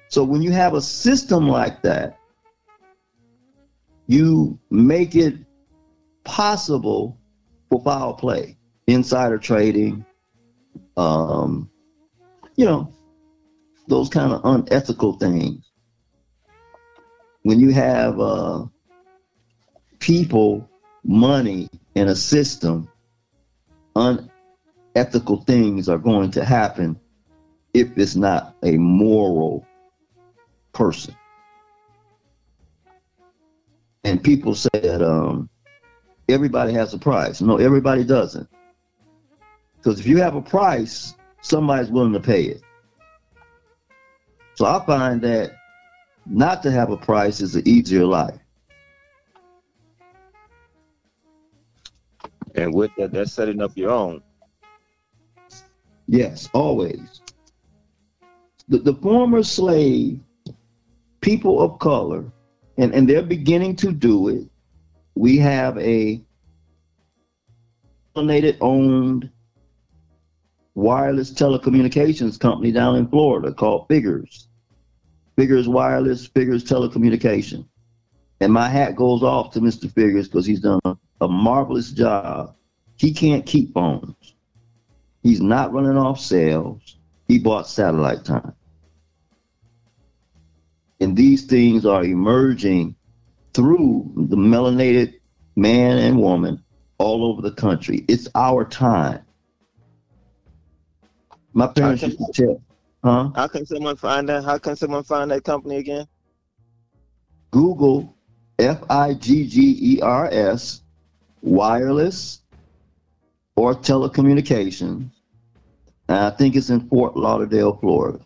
So 0.09 0.23
when 0.23 0.41
you 0.41 0.51
have 0.51 0.75
a 0.75 0.81
system 0.81 1.47
like 1.47 1.81
that, 1.83 2.19
you 4.07 4.59
make 4.69 5.15
it 5.15 5.35
possible 6.23 7.17
for 7.69 7.81
foul 7.83 8.13
play, 8.13 8.57
insider 8.87 9.37
trading, 9.37 10.05
um, 10.97 11.69
you 12.55 12.65
know, 12.65 12.93
those 13.87 14.09
kind 14.09 14.33
of 14.33 14.41
unethical 14.43 15.13
things. 15.13 15.69
When 17.43 17.59
you 17.59 17.71
have 17.71 18.19
uh, 18.19 18.65
people, 19.99 20.69
money, 21.03 21.69
in 21.95 22.07
a 22.07 22.15
system, 22.15 22.89
unethical 23.95 25.43
things 25.43 25.89
are 25.89 25.97
going 25.97 26.31
to 26.31 26.43
happen 26.43 26.99
if 27.73 27.97
it's 27.97 28.15
not 28.15 28.55
a 28.63 28.77
moral 28.77 29.65
person. 30.73 31.15
And 34.03 34.23
people 34.23 34.55
said 34.55 35.01
um, 35.01 35.49
everybody 36.27 36.73
has 36.73 36.93
a 36.93 36.97
price. 36.97 37.41
No, 37.41 37.57
everybody 37.57 38.03
doesn't. 38.03 38.49
Because 39.77 39.99
if 39.99 40.05
you 40.05 40.17
have 40.17 40.35
a 40.35 40.41
price, 40.41 41.15
somebody's 41.41 41.89
willing 41.89 42.13
to 42.13 42.19
pay 42.19 42.43
it. 42.43 42.61
So 44.55 44.65
I 44.65 44.85
find 44.85 45.21
that 45.21 45.53
not 46.25 46.63
to 46.63 46.71
have 46.71 46.91
a 46.91 46.97
price 46.97 47.41
is 47.41 47.55
an 47.55 47.67
easier 47.67 48.05
life. 48.05 48.39
And 52.55 52.73
with 52.73 52.91
that, 52.97 53.11
that's 53.11 53.33
setting 53.33 53.61
up 53.61 53.75
your 53.75 53.91
own. 53.91 54.21
Yes, 56.07 56.49
always. 56.53 57.21
The, 58.69 58.77
the 58.77 58.93
former 58.95 59.43
slave 59.43 60.19
people 61.21 61.61
of 61.61 61.79
color, 61.79 62.31
and, 62.77 62.93
and 62.93 63.09
they're 63.09 63.23
beginning 63.23 63.75
to 63.77 63.91
do 63.91 64.29
it. 64.29 64.47
We 65.15 65.37
have 65.37 65.77
a 65.77 66.21
donated 68.15 68.57
owned 68.61 69.29
wireless 70.75 71.31
telecommunications 71.31 72.39
company 72.39 72.71
down 72.71 72.95
in 72.95 73.07
Florida 73.07 73.53
called 73.53 73.87
Figgers. 73.87 74.47
Figgers 75.35 75.67
Wireless, 75.67 76.27
Figgers 76.27 76.63
Telecommunication. 76.63 77.65
And 78.39 78.53
my 78.53 78.67
hat 78.67 78.95
goes 78.95 79.23
off 79.23 79.53
to 79.53 79.61
Mr. 79.61 79.91
Figgers 79.91 80.27
because 80.27 80.45
he's 80.45 80.59
done 80.59 80.79
a, 80.85 80.95
a 81.21 81.27
marvelous 81.27 81.91
job. 81.91 82.55
He 82.97 83.13
can't 83.13 83.45
keep 83.45 83.73
phones. 83.73 84.15
He's 85.23 85.41
not 85.41 85.73
running 85.73 85.97
off 85.97 86.19
sales. 86.19 86.97
He 87.27 87.39
bought 87.39 87.67
satellite 87.67 88.25
time. 88.25 88.53
And 91.03 91.17
these 91.17 91.43
things 91.43 91.85
are 91.85 92.05
emerging 92.05 92.95
through 93.53 94.09
the 94.15 94.37
melanated 94.37 95.15
man 95.57 95.97
and 95.97 96.17
woman 96.17 96.63
all 96.97 97.25
over 97.25 97.41
the 97.41 97.51
country. 97.51 98.05
It's 98.07 98.29
our 98.35 98.63
time. 98.63 99.19
My 101.51 101.67
parents 101.67 102.03
used 102.03 102.19
to 102.19 102.31
tell, 102.33 102.61
huh? 103.03 103.31
How 103.35 103.47
can 103.49 103.65
someone 103.65 103.97
find 103.97 104.29
that? 104.29 104.45
How 104.45 104.57
can 104.57 104.77
someone 104.77 105.03
find 105.03 105.29
that 105.31 105.43
company 105.43 105.75
again? 105.75 106.07
Google 107.51 108.15
F 108.57 108.81
I 108.89 109.13
G 109.13 109.45
G 109.45 109.77
E 109.81 110.01
R 110.01 110.29
S 110.31 110.83
wireless 111.41 112.39
or 113.57 113.75
telecommunications. 113.75 115.11
And 116.07 116.17
I 116.17 116.29
think 116.29 116.55
it's 116.55 116.69
in 116.69 116.87
Fort 116.87 117.17
Lauderdale, 117.17 117.75
Florida. 117.75 118.19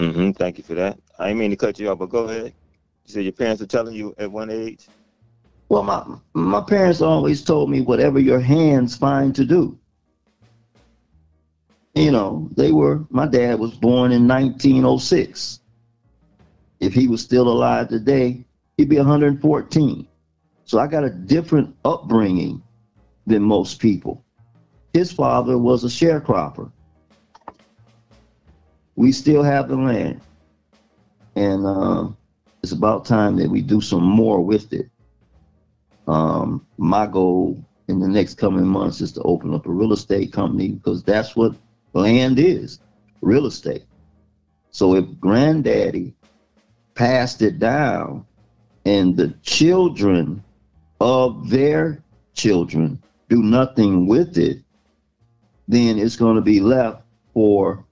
Mm-hmm. 0.00 0.30
Thank 0.30 0.56
you 0.56 0.64
for 0.64 0.74
that. 0.74 0.98
I 1.18 1.28
didn't 1.28 1.40
mean 1.40 1.50
to 1.50 1.56
cut 1.56 1.78
you 1.78 1.90
off, 1.90 1.98
but 1.98 2.08
go 2.08 2.24
ahead. 2.24 2.54
You 3.04 3.12
said 3.12 3.24
your 3.24 3.32
parents 3.32 3.60
were 3.60 3.66
telling 3.66 3.94
you 3.94 4.14
at 4.16 4.32
one 4.32 4.50
age. 4.50 4.88
Well, 5.68 5.82
my 5.82 6.02
my 6.32 6.62
parents 6.62 7.02
always 7.02 7.44
told 7.44 7.70
me 7.70 7.82
whatever 7.82 8.18
your 8.18 8.40
hands 8.40 8.96
find 8.96 9.34
to 9.36 9.44
do. 9.44 9.78
You 11.94 12.12
know, 12.12 12.48
they 12.56 12.72
were. 12.72 13.04
My 13.10 13.26
dad 13.26 13.58
was 13.58 13.72
born 13.72 14.10
in 14.10 14.26
1906. 14.26 15.60
If 16.80 16.94
he 16.94 17.06
was 17.06 17.22
still 17.22 17.48
alive 17.48 17.88
today, 17.88 18.46
he'd 18.78 18.88
be 18.88 18.96
114. 18.96 20.08
So 20.64 20.78
I 20.78 20.86
got 20.86 21.04
a 21.04 21.10
different 21.10 21.76
upbringing 21.84 22.62
than 23.26 23.42
most 23.42 23.80
people. 23.80 24.24
His 24.94 25.12
father 25.12 25.58
was 25.58 25.84
a 25.84 25.88
sharecropper 25.88 26.72
we 29.00 29.12
still 29.12 29.42
have 29.42 29.66
the 29.68 29.76
land, 29.76 30.20
and 31.34 31.64
uh, 31.64 32.06
it's 32.62 32.72
about 32.72 33.06
time 33.06 33.34
that 33.36 33.48
we 33.48 33.62
do 33.62 33.80
some 33.80 34.04
more 34.04 34.42
with 34.42 34.74
it. 34.74 34.90
Um, 36.06 36.66
my 36.76 37.06
goal 37.06 37.64
in 37.88 37.98
the 37.98 38.06
next 38.06 38.34
coming 38.34 38.66
months 38.66 39.00
is 39.00 39.12
to 39.12 39.22
open 39.22 39.54
up 39.54 39.64
a 39.64 39.70
real 39.70 39.94
estate 39.94 40.34
company 40.34 40.72
because 40.72 41.02
that's 41.02 41.34
what 41.34 41.54
land 41.94 42.38
is 42.38 42.78
real 43.22 43.46
estate. 43.46 43.86
So 44.70 44.94
if 44.94 45.06
granddaddy 45.18 46.12
passed 46.94 47.40
it 47.40 47.58
down 47.58 48.26
and 48.84 49.16
the 49.16 49.28
children 49.40 50.44
of 51.00 51.48
their 51.48 52.04
children 52.34 53.02
do 53.30 53.42
nothing 53.42 54.06
with 54.06 54.36
it, 54.36 54.58
then 55.68 55.98
it's 55.98 56.16
going 56.16 56.36
to 56.36 56.42
be 56.42 56.60
left 56.60 57.02
for 57.32 57.86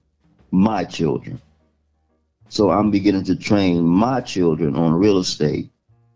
my 0.51 0.83
children. 0.83 1.41
So 2.49 2.71
I'm 2.71 2.91
beginning 2.91 3.23
to 3.25 3.35
train 3.35 3.83
my 3.83 4.21
children 4.21 4.75
on 4.75 4.93
real 4.93 5.19
estate 5.19 5.69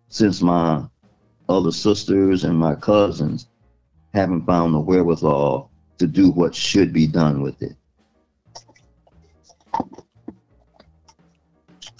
since 0.09 0.41
my 0.41 0.83
other 1.47 1.71
sisters 1.71 2.43
and 2.43 2.57
my 2.57 2.75
cousins 2.75 3.47
haven't 4.13 4.45
found 4.45 4.73
the 4.73 4.79
wherewithal 4.79 5.69
to 5.97 6.07
do 6.07 6.31
what 6.31 6.55
should 6.55 6.93
be 6.93 7.07
done 7.07 7.41
with 7.41 7.61
it. 7.61 7.75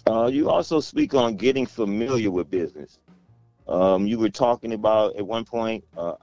Uh, 0.06 0.28
you 0.28 0.50
also 0.50 0.80
speak 0.80 1.14
on 1.14 1.36
getting 1.36 1.66
familiar 1.66 2.30
with 2.30 2.50
business. 2.50 3.00
Um, 3.68 4.06
you 4.06 4.20
were 4.20 4.30
talking 4.30 4.74
about 4.74 5.16
at 5.16 5.26
one 5.26 5.46
point 5.46 5.86
uh, 5.98 6.16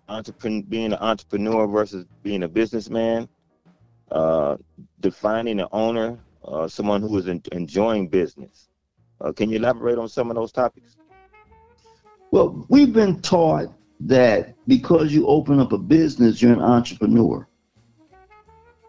being 0.68 0.92
an 0.92 0.98
entrepreneur 1.00 1.66
versus 1.66 2.04
being 2.22 2.42
a 2.42 2.48
businessman, 2.48 3.28
uh, 4.10 4.56
defining 5.00 5.60
an 5.60 5.68
owner, 5.72 6.18
uh, 6.44 6.68
someone 6.68 7.02
who 7.02 7.16
is 7.18 7.26
in, 7.26 7.42
enjoying 7.52 8.08
business. 8.08 8.68
Uh, 9.20 9.32
can 9.32 9.50
you 9.50 9.56
elaborate 9.56 9.98
on 9.98 10.08
some 10.08 10.30
of 10.30 10.36
those 10.36 10.52
topics? 10.52 10.96
Well, 12.30 12.64
we've 12.68 12.92
been 12.92 13.20
taught 13.20 13.72
that 14.00 14.54
because 14.66 15.12
you 15.12 15.26
open 15.26 15.60
up 15.60 15.72
a 15.72 15.78
business, 15.78 16.40
you're 16.40 16.52
an 16.52 16.62
entrepreneur. 16.62 17.46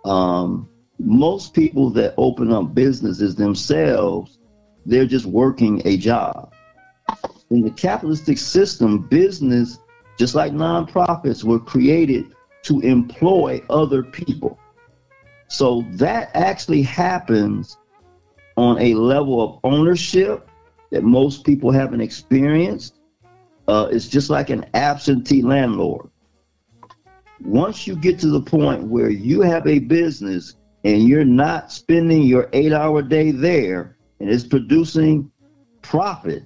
Um, 0.06 0.70
most 1.00 1.54
people 1.54 1.90
that 1.92 2.14
open 2.18 2.52
up 2.52 2.74
businesses 2.74 3.36
themselves, 3.36 4.40
they're 4.86 5.06
just 5.06 5.26
working 5.26 5.82
a 5.86 5.98
job. 5.98 6.54
In 7.50 7.62
the 7.62 7.72
capitalistic 7.72 8.38
system, 8.38 9.00
business, 9.00 9.80
just 10.18 10.36
like 10.36 10.54
nonprofits, 10.54 11.44
were 11.44 11.60
created 11.60 12.34
to 12.64 12.80
employ 12.82 13.62
other 13.70 14.04
people. 14.04 14.58
So 15.52 15.86
that 15.96 16.32
actually 16.34 16.82
happens 16.82 17.78
on 18.56 18.80
a 18.80 18.94
level 18.94 19.42
of 19.42 19.60
ownership 19.66 20.48
that 20.92 21.04
most 21.04 21.44
people 21.44 21.72
haven't 21.72 22.00
experienced. 22.00 23.02
Uh, 23.68 23.90
it's 23.92 24.08
just 24.08 24.30
like 24.30 24.50
an 24.50 24.66
absentee 24.74 25.42
landlord. 25.42 26.10
Once 27.42 27.86
you 27.86 27.98
get 27.98 28.18
to 28.20 28.28
the 28.28 28.40
point 28.40 28.84
where 28.84 29.10
you 29.10 29.42
have 29.42 29.68
a 29.68 29.80
business 29.80 30.56
and 30.86 31.04
you're 31.04 31.26
not 31.26 31.70
spending 31.70 32.24
your 32.24 32.50
eight 32.54 32.72
hour 32.72 33.02
day 33.02 33.32
there 33.32 33.98
and 34.22 34.30
it's 34.30 34.48
producing 34.48 35.30
profit, 35.82 36.44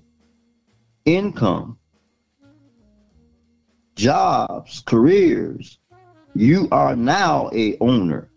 income, 1.05 1.77
jobs, 3.95 4.81
careers, 4.87 5.77
you 6.33 6.67
are 6.71 6.95
now 6.95 7.51
a 7.53 7.77
owner. 7.77 8.31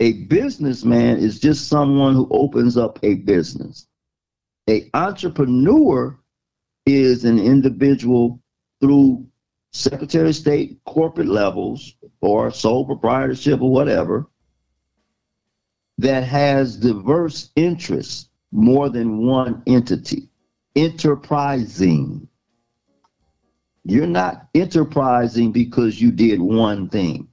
A 0.00 0.24
businessman 0.24 1.18
is 1.18 1.40
just 1.40 1.68
someone 1.68 2.14
who 2.14 2.28
opens 2.30 2.76
up 2.76 2.98
a 3.02 3.14
business. 3.14 3.86
A 4.68 4.90
entrepreneur 4.94 6.18
is 6.84 7.24
an 7.24 7.38
individual 7.38 8.40
through 8.80 9.26
Secretary 9.72 10.28
of 10.28 10.36
State 10.36 10.78
corporate 10.84 11.28
levels 11.28 11.94
or 12.20 12.50
sole 12.50 12.84
proprietorship 12.84 13.60
or 13.60 13.70
whatever 13.70 14.26
that 15.98 16.24
has 16.24 16.76
diverse 16.76 17.50
interests, 17.56 18.28
more 18.52 18.88
than 18.90 19.26
one 19.26 19.62
entity. 19.66 20.28
Enterprising. 20.74 22.28
You're 23.84 24.06
not 24.06 24.48
enterprising 24.54 25.52
because 25.52 26.00
you 26.00 26.10
did 26.10 26.40
one 26.40 26.88
thing. 26.88 27.28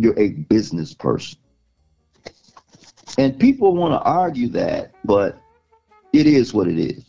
You're 0.00 0.18
a 0.18 0.30
business 0.30 0.94
person. 0.94 1.38
And 3.18 3.38
people 3.38 3.76
want 3.76 3.92
to 3.92 4.00
argue 4.00 4.48
that, 4.48 4.92
but 5.04 5.38
it 6.14 6.26
is 6.26 6.54
what 6.54 6.68
it 6.68 6.78
is. 6.78 7.04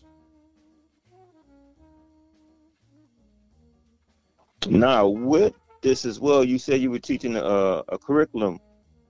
Now, 4.67 5.07
with 5.07 5.53
this 5.81 6.03
as 6.03 6.19
well, 6.19 6.43
you 6.43 6.59
said 6.59 6.81
you 6.81 6.91
were 6.91 6.99
teaching 6.99 7.37
a, 7.37 7.41
a 7.87 7.97
curriculum 7.97 8.59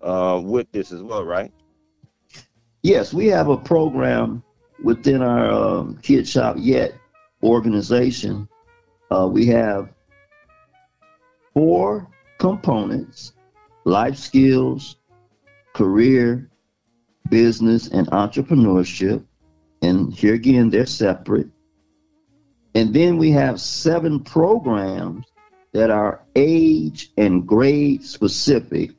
uh, 0.03 0.39
with 0.43 0.71
this 0.71 0.91
as 0.91 1.01
well, 1.01 1.25
right? 1.25 1.51
Yes, 2.83 3.13
we 3.13 3.27
have 3.27 3.47
a 3.47 3.57
program 3.57 4.43
within 4.83 5.23
our 5.23 5.49
um, 5.51 5.97
Kid 6.03 6.27
Shop 6.27 6.55
Yet 6.59 6.93
organization. 7.41 8.47
Uh, 9.09 9.27
we 9.27 9.47
have 9.47 9.89
four 11.55 12.07
components 12.37 13.33
life 13.83 14.17
skills, 14.17 14.97
career, 15.73 16.49
business, 17.29 17.87
and 17.87 18.07
entrepreneurship. 18.07 19.23
And 19.81 20.13
here 20.13 20.35
again, 20.35 20.69
they're 20.69 20.85
separate. 20.85 21.47
And 22.75 22.93
then 22.93 23.17
we 23.17 23.31
have 23.31 23.59
seven 23.59 24.21
programs 24.21 25.25
that 25.73 25.89
are 25.89 26.23
age 26.35 27.11
and 27.17 27.47
grade 27.47 28.03
specific 28.03 28.91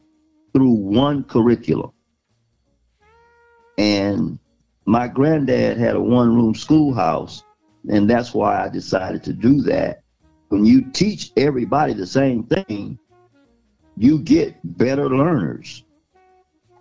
through 0.53 0.73
one 0.73 1.25
curriculum. 1.25 1.92
And 3.79 4.38
my 4.85 5.09
granddad 5.09 5.79
had 5.79 5.97
a 5.97 6.01
one 6.01 6.35
room 6.35 6.55
schoolhouse, 6.55 7.45
and 7.88 8.09
that's 8.09 8.35
why 8.35 8.64
I 8.64 8.68
decided 8.68 9.23
to 9.25 9.33
do 9.33 9.62
that. 9.62 10.03
When 10.49 10.66
you 10.66 10.90
teach 10.90 11.33
everybody 11.37 11.95
the 11.95 12.07
same 12.07 12.45
thing, 12.45 12.99
you 13.96 14.18
get 14.18 14.57
better 14.76 15.09
learners. 15.09 15.85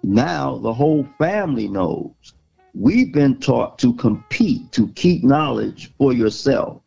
Now 0.03 0.57
the 0.57 0.73
whole 0.73 1.07
family 1.17 1.67
knows. 1.67 2.33
We've 2.73 3.13
been 3.13 3.39
taught 3.39 3.79
to 3.79 3.93
compete, 3.93 4.71
to 4.71 4.87
keep 4.89 5.23
knowledge 5.23 5.91
for 5.97 6.13
yourself. 6.13 6.81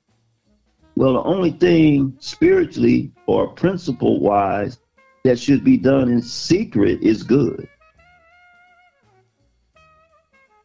Well, 0.97 1.15
the 1.15 1.23
only 1.23 1.51
thing 1.51 2.17
spiritually 2.21 3.13
or 3.27 3.49
principle 3.49 4.21
wise 4.21 4.79
that 5.25 5.39
should 5.39 5.65
be 5.65 5.77
done 5.77 6.09
in 6.09 6.23
secret 6.23 7.03
is 7.03 7.23
good. 7.23 7.69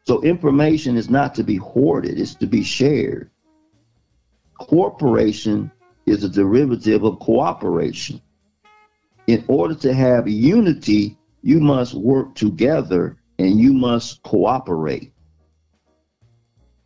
So 0.05 0.21
information 0.21 0.97
is 0.97 1.09
not 1.09 1.35
to 1.35 1.43
be 1.43 1.57
hoarded, 1.57 2.19
it's 2.19 2.35
to 2.35 2.47
be 2.47 2.63
shared. 2.63 3.29
Corporation 4.57 5.71
is 6.05 6.23
a 6.23 6.29
derivative 6.29 7.03
of 7.03 7.19
cooperation. 7.19 8.21
In 9.29 9.45
order 9.47 9.75
to 9.75 9.93
have 9.93 10.27
unity, 10.27 11.15
you 11.43 11.59
must 11.59 11.93
work 11.93 12.33
together 12.33 13.15
and 13.37 13.59
you 13.59 13.73
must 13.73 14.23
cooperate. 14.23 15.13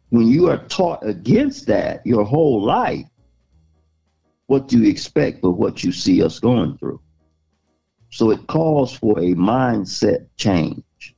When 0.09 0.27
you 0.27 0.49
are 0.49 0.57
taught 0.67 1.07
against 1.07 1.67
that 1.67 2.05
your 2.05 2.25
whole 2.25 2.61
life, 2.61 3.05
what 4.47 4.67
do 4.67 4.77
you 4.77 4.89
expect 4.89 5.41
but 5.41 5.51
what 5.51 5.85
you 5.85 5.93
see 5.93 6.21
us 6.21 6.41
going 6.41 6.77
through? 6.77 6.99
So 8.09 8.29
it 8.31 8.45
calls 8.47 8.93
for 8.93 9.17
a 9.19 9.35
mindset 9.35 10.27
change. 10.35 11.15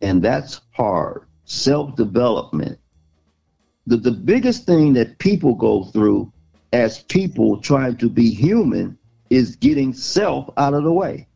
And 0.00 0.20
that's 0.20 0.62
hard. 0.72 1.28
Self 1.44 1.94
development. 1.94 2.80
The, 3.86 3.98
the 3.98 4.10
biggest 4.10 4.66
thing 4.66 4.94
that 4.94 5.20
people 5.20 5.54
go 5.54 5.84
through 5.84 6.32
as 6.72 7.04
people 7.04 7.60
trying 7.60 7.98
to 7.98 8.10
be 8.10 8.34
human 8.34 8.98
is 9.30 9.56
getting 9.56 9.92
self 9.92 10.50
out 10.56 10.74
of 10.74 10.84
the 10.84 10.92
way. 10.92 11.26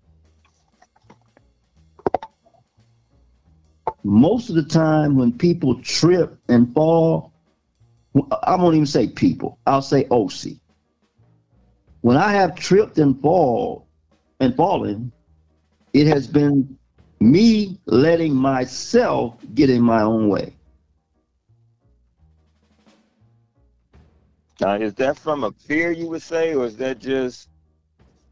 Most 4.02 4.48
of 4.48 4.54
the 4.54 4.64
time, 4.64 5.16
when 5.16 5.36
people 5.36 5.80
trip 5.82 6.38
and 6.48 6.72
fall, 6.72 7.32
I 8.42 8.56
won't 8.56 8.74
even 8.74 8.86
say 8.86 9.08
people, 9.08 9.58
I'll 9.66 9.82
say 9.82 10.06
OC. 10.10 10.56
When 12.00 12.16
I 12.16 12.32
have 12.32 12.54
tripped 12.54 12.98
and 12.98 13.20
fall, 13.20 13.86
and 14.40 14.56
fallen, 14.56 15.12
it 15.92 16.06
has 16.06 16.26
been 16.26 16.78
me 17.20 17.78
letting 17.84 18.34
myself 18.34 19.36
get 19.54 19.68
in 19.68 19.82
my 19.82 20.00
own 20.00 20.28
way. 20.28 20.56
Now, 24.60 24.74
is 24.74 24.94
that 24.94 25.18
from 25.18 25.44
a 25.44 25.52
fear, 25.52 25.90
you 25.90 26.08
would 26.08 26.22
say, 26.22 26.54
or 26.54 26.64
is 26.66 26.76
that 26.78 26.98
just 26.98 27.49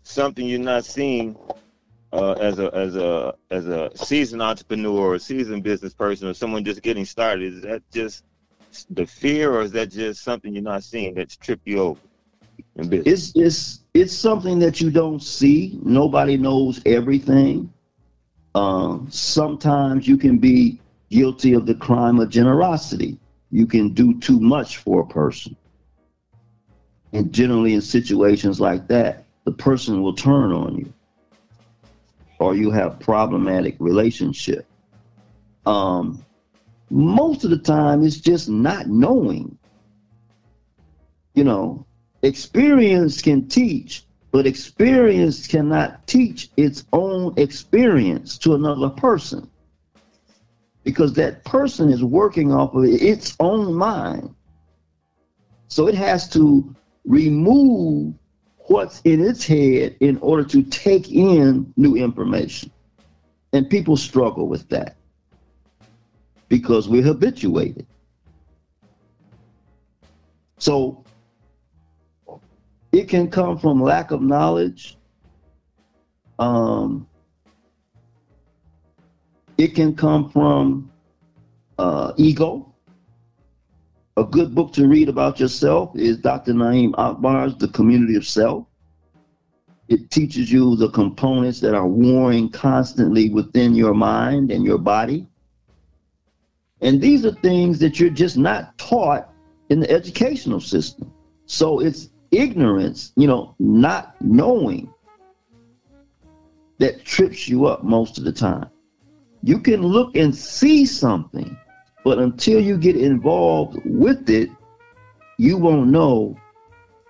something 0.09 0.47
you're 0.47 0.59
not 0.59 0.85
seeing 0.85 1.37
uh, 2.13 2.33
as 2.33 2.59
a 2.59 2.75
as 2.75 2.97
a 2.97 3.35
as 3.51 3.67
a 3.69 3.91
seasoned 3.95 4.43
entrepreneur 4.43 4.99
or 4.99 5.15
a 5.17 5.21
seasoned 5.21 5.63
business 5.63 5.95
person 5.95 6.29
or 6.29 6.35
someone 6.35 6.65
just 6.65 6.83
getting 6.83 7.05
started? 7.05 7.55
Is 7.55 7.63
that 7.63 7.83
just 7.93 8.25
the 8.91 9.07
fear, 9.07 9.53
or 9.53 9.63
is 9.63 9.73
that 9.73 9.91
just 9.91 10.23
something 10.23 10.53
you're 10.53 10.63
not 10.63 10.85
seeing 10.85 11.15
that's 11.15 11.37
tripped 11.37 11.67
you 11.67 11.81
over? 11.81 12.01
It's 12.77 13.33
it's 13.35 13.85
it's 13.95 14.13
something 14.13 14.59
that 14.61 14.81
you 14.81 14.91
don't 14.91 15.23
see. 15.23 15.79
Nobody 15.83 16.37
knows 16.37 16.81
everything. 16.87 17.73
Um, 18.55 19.09
sometimes 19.11 20.09
you 20.09 20.17
can 20.17 20.39
be 20.39 20.81
guilty 21.11 21.55
of 21.55 21.67
the 21.67 21.75
crime 21.75 22.21
of 22.21 22.31
generosity. 22.31 23.19
you 23.51 23.67
can 23.67 23.95
do 23.95 24.19
too 24.21 24.39
much 24.41 24.77
for 24.79 25.01
a 25.01 25.07
person. 25.07 25.57
And 27.13 27.33
generally, 27.33 27.75
in 27.75 27.81
situations 27.81 28.61
like 28.61 28.89
that, 28.89 29.25
the 29.49 29.55
person 29.55 30.03
will 30.03 30.13
turn 30.13 30.53
on 30.53 30.77
you, 30.77 30.93
or 32.39 32.55
you 32.55 32.71
have 32.71 33.01
problematic 33.01 33.77
relationship. 33.79 34.67
Um, 35.65 36.23
most 36.91 37.45
of 37.45 37.51
the 37.51 37.57
time, 37.57 38.05
it's 38.05 38.21
just 38.21 38.51
not 38.51 38.89
knowing. 38.89 39.57
You 41.33 41.45
know, 41.45 41.87
experience 42.21 43.23
can 43.23 43.49
teach, 43.49 44.05
but 44.33 44.47
experience 44.47 45.47
cannot 45.47 46.07
teach 46.07 46.51
its 46.59 46.85
own 46.93 47.33
experience 47.39 48.37
to 48.41 48.55
another 48.55 48.91
person 48.91 49.49
because 50.85 51.15
that 51.15 51.43
person 51.45 51.91
is 51.91 52.05
working 52.05 52.53
off 52.53 52.75
of 52.75 52.85
its 52.85 53.35
own 53.41 53.73
mind. 53.73 54.35
So 55.69 55.89
it 55.89 55.95
has 55.95 56.29
to 56.35 56.77
remove 57.07 58.13
what's 58.69 59.01
in 59.03 59.25
its 59.25 59.47
head 59.47 59.97
in 60.01 60.19
order 60.19 60.45
to 60.45 60.63
take 60.63 61.11
in 61.11 61.73
new 61.77 61.97
information. 61.97 62.71
And 63.53 63.69
people 63.69 63.97
struggle 63.97 64.47
with 64.47 64.69
that 64.69 64.97
because 66.49 66.89
we're 66.89 67.03
habituated. 67.03 67.87
So 70.59 71.05
it 72.93 73.09
can 73.09 73.31
come 73.31 73.59
from 73.59 73.83
lack 73.83 74.11
of 74.11 74.21
knowledge. 74.21 74.97
Um, 76.39 77.07
it 79.57 79.75
can 79.75 79.95
come 79.95 80.31
from 80.31 80.91
uh, 81.79 82.13
ego. 82.17 82.68
A 84.19 84.25
good 84.25 84.53
book 84.53 84.73
to 84.73 84.89
read 84.89 85.09
about 85.09 85.39
yourself 85.39 85.95
is 85.95 86.17
Dr. 86.17 86.53
Na'im 86.53 86.93
Akbar's 86.99 87.55
The 87.55 87.69
Community 87.69 88.17
of 88.17 88.27
Self. 88.27 88.67
It 89.87 90.11
teaches 90.11 90.51
you 90.51 90.75
the 90.75 90.91
components 90.91 91.61
that 91.61 91.73
are 91.73 91.87
warring 91.87 92.51
constantly 92.51 93.31
within 93.31 93.77
your 93.77 93.95
mind 93.95 94.51
and 94.51 94.65
your 94.65 94.77
body. 94.77 95.29
And 96.81 97.01
these 97.01 97.25
are 97.25 97.31
things 97.31 97.79
that 97.79 98.01
you're 98.01 98.11
just 98.11 98.37
not 98.37 98.77
taught 98.77 99.33
in 99.69 99.79
the 99.79 99.89
educational 99.89 100.59
system. 100.59 101.13
So 101.47 101.79
it's 101.79 102.09
ignorance, 102.33 103.13
you 103.15 103.29
know, 103.29 103.55
not 103.61 104.17
knowing 104.21 104.93
that 106.79 107.05
trips 107.05 107.47
you 107.47 107.67
up 107.67 107.85
most 107.85 108.19
of 108.19 108.25
the 108.25 108.33
time. 108.33 108.69
You 109.45 109.61
can 109.61 109.81
look 109.81 110.17
and 110.17 110.35
see 110.35 110.87
something, 110.87 111.57
but 112.09 112.19
until 112.19 112.59
you 112.59 112.79
get 112.79 112.97
involved 112.97 113.79
with 113.85 114.31
it, 114.31 114.49
you 115.37 115.59
won't 115.59 115.91
know 115.91 116.35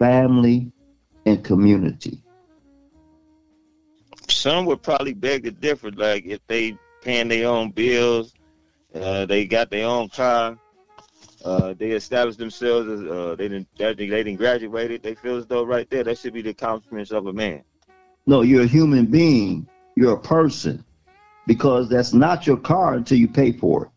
family, 0.00 0.72
and 1.26 1.44
community 1.44 2.24
some 4.28 4.64
would 4.64 4.82
probably 4.82 5.12
beg 5.12 5.44
to 5.44 5.50
differ. 5.50 5.90
Like 5.90 6.24
if 6.24 6.40
they 6.46 6.78
paying 7.02 7.28
their 7.28 7.48
own 7.48 7.70
bills, 7.70 8.32
uh, 8.94 9.26
they 9.26 9.46
got 9.46 9.70
their 9.70 9.86
own 9.86 10.08
car, 10.08 10.58
uh, 11.44 11.74
they 11.78 11.92
established 11.92 12.38
themselves 12.38 12.88
as 12.88 13.00
uh, 13.00 13.34
they 13.36 13.48
didn't 13.48 13.68
they 13.76 13.94
didn't 13.94 14.36
graduated. 14.36 15.02
They 15.02 15.14
feel 15.14 15.36
as 15.36 15.46
though 15.46 15.64
right 15.64 15.88
there 15.88 16.04
that 16.04 16.18
should 16.18 16.34
be 16.34 16.42
the 16.42 16.50
accomplishments 16.50 17.12
of 17.12 17.26
a 17.26 17.32
man. 17.32 17.62
No, 18.26 18.42
you're 18.42 18.64
a 18.64 18.66
human 18.66 19.06
being. 19.06 19.66
You're 19.96 20.14
a 20.14 20.20
person 20.20 20.84
because 21.46 21.88
that's 21.88 22.12
not 22.12 22.46
your 22.46 22.58
car 22.58 22.94
until 22.94 23.18
you 23.18 23.28
pay 23.28 23.52
for 23.52 23.86
it. 23.86 23.90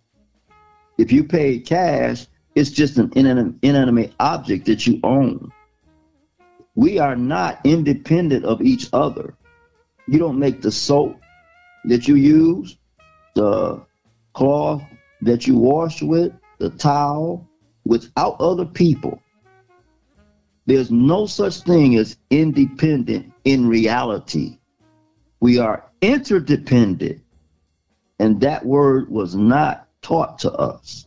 If 0.97 1.11
you 1.11 1.23
pay 1.23 1.59
cash, 1.59 2.27
it's 2.55 2.69
just 2.69 2.97
an 2.97 3.11
inanimate 3.15 4.13
object 4.19 4.65
that 4.67 4.87
you 4.87 4.99
own. 5.03 5.51
We 6.75 6.99
are 6.99 7.15
not 7.15 7.59
independent 7.63 8.45
of 8.45 8.61
each 8.61 8.89
other. 8.93 9.35
You 10.07 10.19
don't 10.19 10.39
make 10.39 10.61
the 10.61 10.71
soap 10.71 11.19
that 11.85 12.07
you 12.07 12.15
use, 12.15 12.77
the 13.33 13.81
cloth 14.33 14.83
that 15.21 15.47
you 15.47 15.57
wash 15.57 16.01
with, 16.01 16.33
the 16.59 16.69
towel, 16.71 17.47
without 17.85 18.39
other 18.39 18.65
people. 18.65 19.21
There's 20.65 20.91
no 20.91 21.25
such 21.25 21.61
thing 21.61 21.95
as 21.95 22.17
independent 22.29 23.33
in 23.43 23.67
reality. 23.67 24.59
We 25.39 25.59
are 25.59 25.85
interdependent, 26.01 27.21
and 28.19 28.39
that 28.41 28.65
word 28.65 29.09
was 29.09 29.35
not 29.35 29.87
taught 30.01 30.39
to 30.39 30.51
us. 30.53 31.05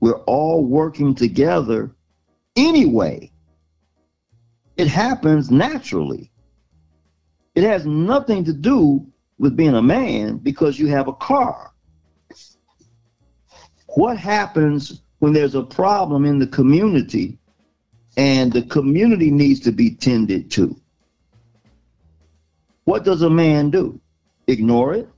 We're 0.00 0.22
all 0.24 0.64
working 0.64 1.14
together 1.14 1.94
anyway. 2.56 3.30
It 4.76 4.88
happens 4.88 5.50
naturally. 5.50 6.30
It 7.54 7.64
has 7.64 7.84
nothing 7.84 8.44
to 8.44 8.52
do 8.54 9.06
with 9.42 9.56
being 9.56 9.74
a 9.74 9.82
man 9.82 10.36
because 10.36 10.78
you 10.78 10.86
have 10.86 11.08
a 11.08 11.12
car. 11.14 11.72
What 13.88 14.16
happens 14.16 15.02
when 15.18 15.32
there's 15.32 15.56
a 15.56 15.64
problem 15.64 16.24
in 16.24 16.38
the 16.38 16.46
community 16.46 17.36
and 18.16 18.52
the 18.52 18.62
community 18.62 19.32
needs 19.32 19.58
to 19.60 19.72
be 19.72 19.96
tended 19.96 20.48
to? 20.52 20.80
What 22.84 23.02
does 23.04 23.22
a 23.22 23.30
man 23.30 23.70
do? 23.70 24.00
Ignore 24.46 24.94
it? 24.94 25.08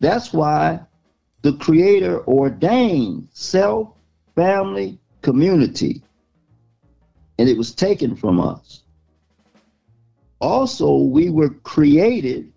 That's 0.00 0.32
why 0.32 0.80
the 1.42 1.52
Creator 1.52 2.26
ordained 2.26 3.28
self, 3.30 3.90
family, 4.36 4.98
community, 5.20 6.02
and 7.38 7.46
it 7.46 7.58
was 7.58 7.74
taken 7.74 8.16
from 8.16 8.40
us 8.40 8.83
also 10.40 10.96
we 10.96 11.30
were 11.30 11.50
created 11.50 12.52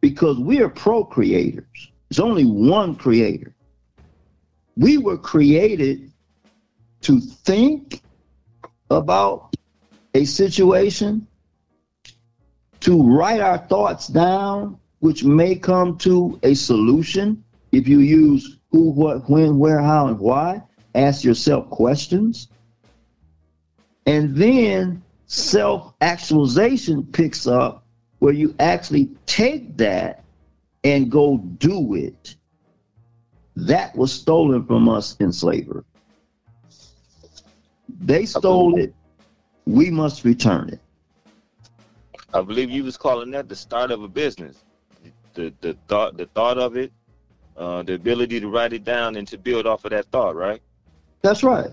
because 0.00 0.38
we 0.38 0.60
are 0.60 0.68
procreators. 0.68 1.90
There's 2.08 2.20
only 2.20 2.44
one 2.44 2.96
creator. 2.96 3.54
We 4.76 4.98
were 4.98 5.18
created 5.18 6.10
to 7.02 7.20
think 7.20 8.02
about 8.90 9.54
a 10.14 10.24
situation, 10.24 11.26
to 12.80 13.02
write 13.02 13.40
our 13.40 13.58
thoughts 13.58 14.08
down, 14.08 14.78
which 14.98 15.22
may 15.22 15.54
come 15.54 15.98
to 15.98 16.38
a 16.42 16.54
solution 16.54 17.44
if 17.72 17.86
you 17.86 18.00
use 18.00 18.58
who, 18.70 18.90
what, 18.90 19.28
when, 19.28 19.58
where, 19.58 19.80
how, 19.80 20.08
and 20.08 20.18
why. 20.18 20.62
Ask 20.94 21.24
yourself 21.24 21.70
questions. 21.70 22.48
And 24.06 24.34
then 24.34 25.02
self 25.30 25.94
actualization 26.00 27.04
picks 27.04 27.46
up 27.46 27.84
where 28.18 28.32
you 28.32 28.52
actually 28.58 29.08
take 29.26 29.76
that 29.76 30.24
and 30.82 31.08
go 31.08 31.38
do 31.38 31.94
it. 31.94 32.34
That 33.54 33.94
was 33.94 34.12
stolen 34.12 34.66
from 34.66 34.88
us 34.88 35.16
in 35.20 35.32
slavery. 35.32 35.84
They 38.00 38.26
stole 38.26 38.76
it. 38.78 38.92
We 39.66 39.90
must 39.90 40.24
return 40.24 40.70
it. 40.70 40.80
I 42.34 42.42
believe 42.42 42.70
you 42.70 42.82
was 42.82 42.96
calling 42.96 43.30
that 43.30 43.48
the 43.48 43.56
start 43.56 43.92
of 43.92 44.02
a 44.02 44.08
business. 44.08 44.56
The 45.34 45.52
the 45.60 45.76
thought 45.86 46.16
the 46.16 46.26
thought 46.26 46.58
of 46.58 46.76
it, 46.76 46.92
uh, 47.56 47.84
the 47.84 47.94
ability 47.94 48.40
to 48.40 48.48
write 48.48 48.72
it 48.72 48.82
down 48.82 49.14
and 49.14 49.28
to 49.28 49.38
build 49.38 49.66
off 49.66 49.84
of 49.84 49.92
that 49.92 50.06
thought, 50.06 50.34
right? 50.34 50.60
That's 51.22 51.44
right. 51.44 51.70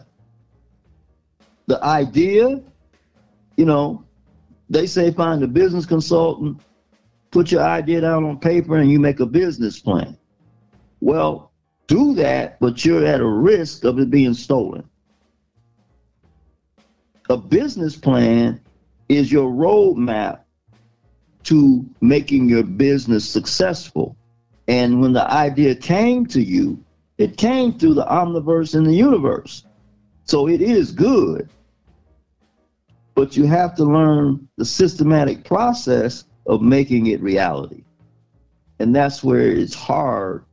The 1.66 1.84
idea, 1.84 2.62
you 3.58 3.66
know, 3.66 4.06
they 4.70 4.86
say 4.86 5.12
find 5.12 5.44
a 5.44 5.48
business 5.48 5.86
consultant, 5.86 6.62
put 7.32 7.52
your 7.52 7.64
idea 7.64 8.02
down 8.02 8.24
on 8.24 8.40
paper, 8.40 8.78
and 8.78 8.90
you 8.90 9.00
make 9.00 9.20
a 9.20 9.26
business 9.26 9.80
plan. 9.80 10.18
Well, 11.02 11.52
do 11.88 12.14
that, 12.16 12.60
but 12.60 12.86
you're 12.86 13.06
at 13.06 13.20
a 13.20 13.26
risk 13.26 13.84
of 13.84 14.00
it 14.00 14.10
being 14.10 14.34
stolen. 14.34 14.88
A 17.30 17.38
business 17.38 17.96
plan 17.96 18.62
is 19.10 19.32
your 19.32 19.52
roadmap 19.52 20.42
to 21.44 21.86
making 22.02 22.50
your 22.50 22.64
business 22.64 23.28
successful. 23.28 24.16
And 24.68 25.02
when 25.02 25.14
the 25.14 25.30
idea 25.32 25.76
came 25.76 26.26
to 26.28 26.42
you, 26.42 26.84
it 27.18 27.38
came 27.38 27.78
through 27.78 27.96
the 27.96 28.06
omniverse 28.06 28.76
and 28.76 28.86
the 28.86 28.94
universe. 28.94 29.64
So 30.26 30.48
it 30.48 30.62
is 30.62 30.92
good. 30.92 31.50
But 33.18 33.36
you 33.36 33.48
have 33.48 33.74
to 33.78 33.84
learn 33.84 34.48
the 34.58 34.64
systematic 34.64 35.44
process 35.44 36.26
of 36.46 36.62
making 36.62 37.08
it 37.08 37.20
reality. 37.20 37.84
And 38.78 38.96
that's 38.96 39.24
where 39.24 39.48
it's 39.48 39.74
hard 39.74 40.46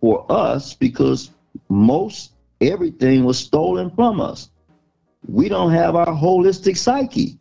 for 0.00 0.24
us 0.32 0.72
because 0.72 1.32
most 1.68 2.32
everything 2.62 3.24
was 3.24 3.38
stolen 3.38 3.90
from 3.90 4.22
us. 4.22 4.48
We 5.26 5.50
don't 5.50 5.72
have 5.72 5.96
our 5.96 6.06
holistic 6.06 6.78
psyche. 6.78 7.38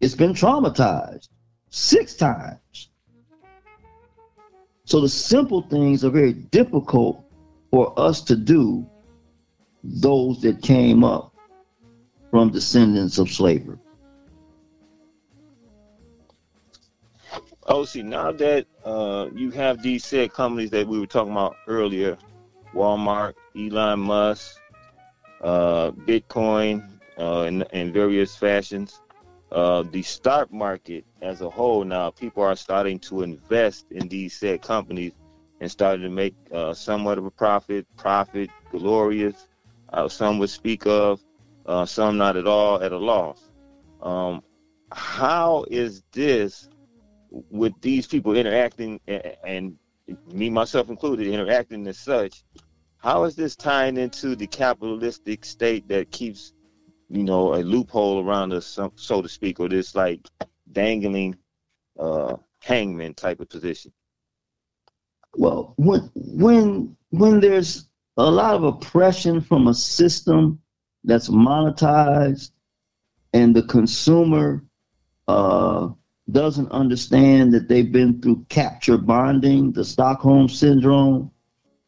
It's 0.00 0.14
been 0.14 0.34
traumatized 0.34 1.30
six 1.70 2.14
times. 2.14 2.90
So 4.84 5.00
the 5.00 5.08
simple 5.08 5.62
things 5.62 6.04
are 6.04 6.10
very 6.10 6.34
difficult 6.34 7.24
for 7.70 7.98
us 7.98 8.20
to 8.24 8.36
do, 8.36 8.86
those 9.82 10.42
that 10.42 10.60
came 10.60 11.02
up 11.02 11.33
from 12.34 12.50
descendants 12.50 13.18
of 13.18 13.30
slavery. 13.30 13.78
Oh, 17.68 17.84
see, 17.84 18.02
now 18.02 18.32
that 18.32 18.66
uh, 18.84 19.28
you 19.32 19.52
have 19.52 19.80
these 19.84 20.04
said 20.04 20.32
companies 20.32 20.70
that 20.70 20.88
we 20.88 20.98
were 20.98 21.06
talking 21.06 21.30
about 21.30 21.54
earlier, 21.68 22.18
Walmart, 22.74 23.34
Elon 23.56 24.00
Musk, 24.00 24.56
uh, 25.42 25.92
Bitcoin, 25.92 26.84
uh, 27.20 27.44
in, 27.46 27.62
in 27.72 27.92
various 27.92 28.34
fashions, 28.34 29.00
uh, 29.52 29.84
the 29.92 30.02
stock 30.02 30.52
market 30.52 31.04
as 31.22 31.40
a 31.40 31.48
whole 31.48 31.84
now, 31.84 32.10
people 32.10 32.42
are 32.42 32.56
starting 32.56 32.98
to 32.98 33.22
invest 33.22 33.86
in 33.92 34.08
these 34.08 34.34
said 34.34 34.60
companies 34.60 35.12
and 35.60 35.70
starting 35.70 36.02
to 36.02 36.10
make 36.10 36.34
uh, 36.52 36.74
somewhat 36.74 37.16
of 37.16 37.26
a 37.26 37.30
profit, 37.30 37.86
profit, 37.96 38.50
glorious. 38.72 39.46
Uh, 39.92 40.08
some 40.08 40.40
would 40.40 40.50
speak 40.50 40.84
of, 40.84 41.20
uh, 41.66 41.86
some 41.86 42.16
not 42.16 42.36
at 42.36 42.46
all, 42.46 42.82
at 42.82 42.92
a 42.92 42.98
loss. 42.98 43.40
Um, 44.02 44.42
how 44.92 45.64
is 45.70 46.02
this 46.12 46.68
with 47.30 47.72
these 47.80 48.06
people 48.06 48.36
interacting 48.36 49.00
and, 49.06 49.36
and 49.44 49.78
me 50.32 50.50
myself 50.50 50.88
included 50.90 51.26
interacting 51.26 51.86
as 51.86 51.98
such? 51.98 52.44
How 52.98 53.24
is 53.24 53.34
this 53.34 53.56
tying 53.56 53.96
into 53.96 54.34
the 54.34 54.46
capitalistic 54.46 55.44
state 55.44 55.88
that 55.88 56.10
keeps, 56.10 56.52
you 57.10 57.22
know, 57.22 57.54
a 57.54 57.60
loophole 57.62 58.24
around 58.24 58.52
us, 58.52 58.78
so 58.96 59.22
to 59.22 59.28
speak, 59.28 59.60
or 59.60 59.68
this 59.68 59.94
like 59.94 60.26
dangling 60.72 61.36
uh, 61.98 62.36
hangman 62.60 63.14
type 63.14 63.40
of 63.40 63.48
position? 63.48 63.92
Well, 65.36 65.74
when 65.76 66.10
when 66.14 66.96
when 67.10 67.40
there's 67.40 67.88
a 68.16 68.30
lot 68.30 68.54
of 68.54 68.62
oppression 68.62 69.40
from 69.40 69.66
a 69.66 69.74
system 69.74 70.60
that's 71.04 71.28
monetized, 71.28 72.50
and 73.32 73.54
the 73.54 73.62
consumer 73.62 74.64
uh, 75.28 75.88
doesn't 76.30 76.70
understand 76.72 77.52
that 77.52 77.68
they've 77.68 77.92
been 77.92 78.20
through 78.20 78.46
capture 78.48 78.96
bonding, 78.96 79.72
the 79.72 79.84
Stockholm 79.84 80.48
syndrome, 80.48 81.30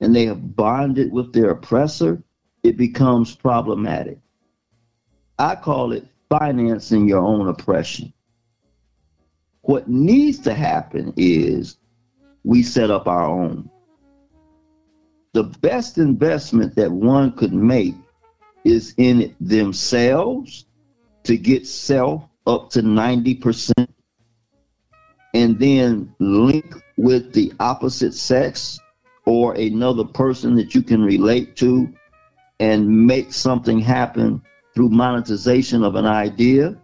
and 0.00 0.14
they 0.14 0.26
have 0.26 0.54
bonded 0.54 1.10
with 1.10 1.32
their 1.32 1.50
oppressor, 1.50 2.22
it 2.62 2.76
becomes 2.76 3.34
problematic. 3.34 4.18
I 5.38 5.54
call 5.54 5.92
it 5.92 6.06
financing 6.28 7.08
your 7.08 7.20
own 7.20 7.48
oppression. 7.48 8.12
What 9.62 9.88
needs 9.88 10.38
to 10.40 10.54
happen 10.54 11.12
is 11.16 11.78
we 12.44 12.62
set 12.62 12.90
up 12.90 13.06
our 13.06 13.26
own. 13.26 13.70
The 15.32 15.44
best 15.44 15.98
investment 15.98 16.76
that 16.76 16.90
one 16.90 17.32
could 17.32 17.52
make 17.52 17.94
is 18.66 18.94
in 18.96 19.32
themselves 19.40 20.66
to 21.22 21.36
get 21.36 21.64
self 21.64 22.24
up 22.48 22.68
to 22.70 22.82
90% 22.82 23.86
and 25.34 25.58
then 25.60 26.12
link 26.18 26.74
with 26.96 27.32
the 27.32 27.52
opposite 27.60 28.12
sex 28.12 28.80
or 29.24 29.54
another 29.54 30.04
person 30.04 30.56
that 30.56 30.74
you 30.74 30.82
can 30.82 31.00
relate 31.00 31.54
to 31.54 31.88
and 32.58 32.88
make 32.88 33.32
something 33.32 33.78
happen 33.78 34.42
through 34.74 34.88
monetization 34.88 35.84
of 35.84 35.94
an 35.94 36.06
idea 36.06 36.76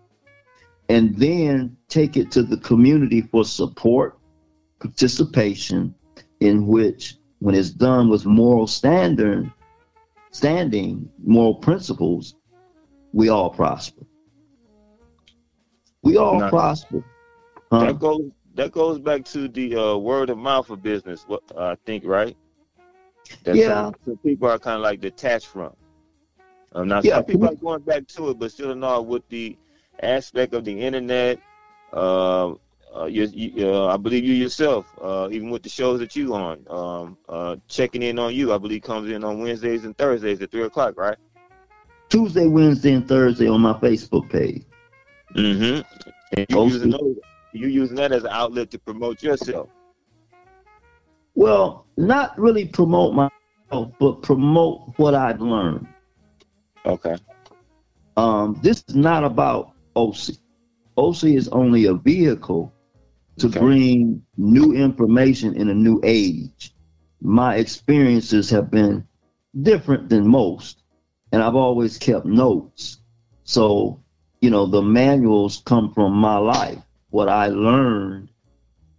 and 0.89 1.17
then 1.17 1.77
take 1.89 2.17
it 2.17 2.31
to 2.31 2.45
the 2.45 2.59
community 2.59 3.23
for 3.23 3.45
support 3.45 4.19
participation 4.79 5.93
in 6.39 6.65
which 6.69 7.17
when 7.41 7.57
it's 7.57 7.71
done 7.71 8.09
with 8.09 8.25
moral 8.25 8.69
standard 8.69 9.51
standing 10.33 11.09
moral 11.25 11.55
principles, 11.55 12.35
we 13.13 13.29
all 13.29 13.51
prosper. 13.51 14.05
We 16.03 16.17
all 16.17 16.49
prosper. 16.49 17.05
Huh? 17.71 17.87
That 17.87 17.99
goes 18.01 18.31
that 18.55 18.73
goes 18.73 18.99
back 18.99 19.25
to 19.27 19.49
the 19.49 19.77
uh, 19.77 19.97
word 19.97 20.31
of 20.31 20.39
mouth 20.39 20.69
of 20.71 20.83
business. 20.83 21.25
What 21.27 21.43
I 21.57 21.77
think, 21.87 22.05
right? 22.05 22.37
That 23.45 23.55
yeah. 23.55 23.85
Some, 23.85 23.95
some, 24.05 24.17
people 24.19 24.49
are 24.49 24.59
kind 24.59 24.77
of 24.77 24.83
like 24.83 25.01
detached 25.01 25.47
from. 25.47 25.75
Um, 26.73 26.89
now 26.89 27.01
yeah. 27.05 27.17
some 27.17 27.25
people 27.25 27.49
are 27.49 27.55
going 27.55 27.83
back 27.83 28.09
to 28.09 28.31
it, 28.31 28.39
but 28.39 28.51
still 28.51 28.75
not 28.75 29.07
with 29.07 29.27
the 29.29 29.57
aspect 30.03 30.55
of 30.55 30.65
the 30.65 30.81
internet. 30.81 31.39
Uh, 31.93 32.55
uh, 32.95 33.07
you, 33.07 33.25
you, 33.33 33.69
uh, 33.69 33.87
I 33.87 33.97
believe 33.97 34.25
you 34.25 34.35
yourself, 34.35 34.87
uh, 35.01 35.29
even 35.31 35.51
with 35.51 35.63
the 35.63 35.69
shows 35.69 35.99
that 36.01 36.15
you 36.15 36.35
on, 36.35 36.65
um, 36.69 37.17
uh, 37.29 37.57
checking 37.69 38.03
in 38.03 38.19
on 38.19 38.35
you, 38.35 38.53
I 38.53 38.59
believe 38.59 38.83
comes 38.83 39.11
in 39.11 39.25
on 39.25 39.41
Wednesdays 39.41 39.85
and 39.85 39.97
Thursdays 39.97 40.41
at 40.43 40.51
three 40.51 40.65
o'clock, 40.65 40.95
right? 40.97 41.17
Tuesday, 42.09 42.47
Wednesday, 42.47 42.93
and 42.93 43.09
Thursday 43.09 43.49
on 43.49 43.63
my 43.63 43.73
Facebook 43.75 44.29
page. 44.29 44.65
Mm-hmm. 45.35 45.81
And 46.37 46.47
you 46.49 46.65
using, 46.65 46.91
those, 46.91 47.17
you 47.53 47.69
using 47.69 47.97
that 47.97 48.13
as 48.13 48.25
an 48.25 48.31
outlet 48.31 48.71
to 48.73 48.79
promote 48.79 49.23
yourself. 49.23 49.69
Well, 51.35 51.87
not 51.97 52.39
really 52.39 52.67
promote 52.67 53.15
myself, 53.15 53.93
but 53.99 54.21
promote 54.23 54.93
what 54.99 55.15
I've 55.15 55.41
learned. 55.41 55.87
Okay. 56.85 57.17
Um, 58.19 58.59
this 58.63 58.85
is 58.89 58.95
not 58.95 59.25
about 59.25 59.73
OC. 59.97 60.37
OC 60.99 61.25
is 61.25 61.49
only 61.49 61.87
a 61.87 61.95
vehicle 61.95 62.71
to 63.39 63.49
okay. 63.49 63.59
bring 63.59 64.23
new 64.37 64.73
information 64.73 65.57
in 65.57 65.69
a 65.69 65.75
new 65.75 66.01
age. 66.05 66.75
My 67.21 67.57
experiences 67.57 68.51
have 68.51 68.71
been 68.71 69.07
different 69.61 70.09
than 70.09 70.27
most, 70.27 70.83
and 71.31 71.43
I've 71.43 71.55
always 71.55 71.99
kept 71.99 72.27
notes. 72.27 72.99
So, 73.45 74.03
you 74.41 74.51
know, 74.51 74.67
the 74.67 74.83
manuals 74.83 75.63
come 75.65 75.93
from 75.93 76.13
my 76.13 76.37
life, 76.37 76.79
what 77.11 77.29
I 77.29 77.49
learned 77.49 78.31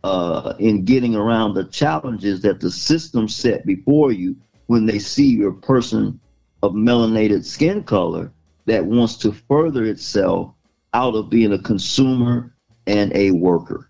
uh, 0.03 0.53
in 0.59 0.85
getting 0.85 1.15
around 1.15 1.53
the 1.53 1.65
challenges 1.65 2.41
that 2.41 2.59
the 2.59 2.71
system 2.71 3.27
set 3.27 3.65
before 3.65 4.11
you 4.11 4.35
when 4.67 4.85
they 4.85 4.99
see 4.99 5.27
your 5.27 5.53
person 5.53 6.19
of 6.61 6.73
melanated 6.73 7.45
skin 7.45 7.83
color 7.83 8.31
that 8.65 8.85
wants 8.85 9.17
to 9.17 9.31
further 9.31 9.83
itself 9.85 10.53
out 10.93 11.15
of 11.15 11.29
being 11.29 11.53
a 11.53 11.59
consumer 11.59 12.55
and 12.87 13.13
a 13.15 13.31
worker. 13.31 13.89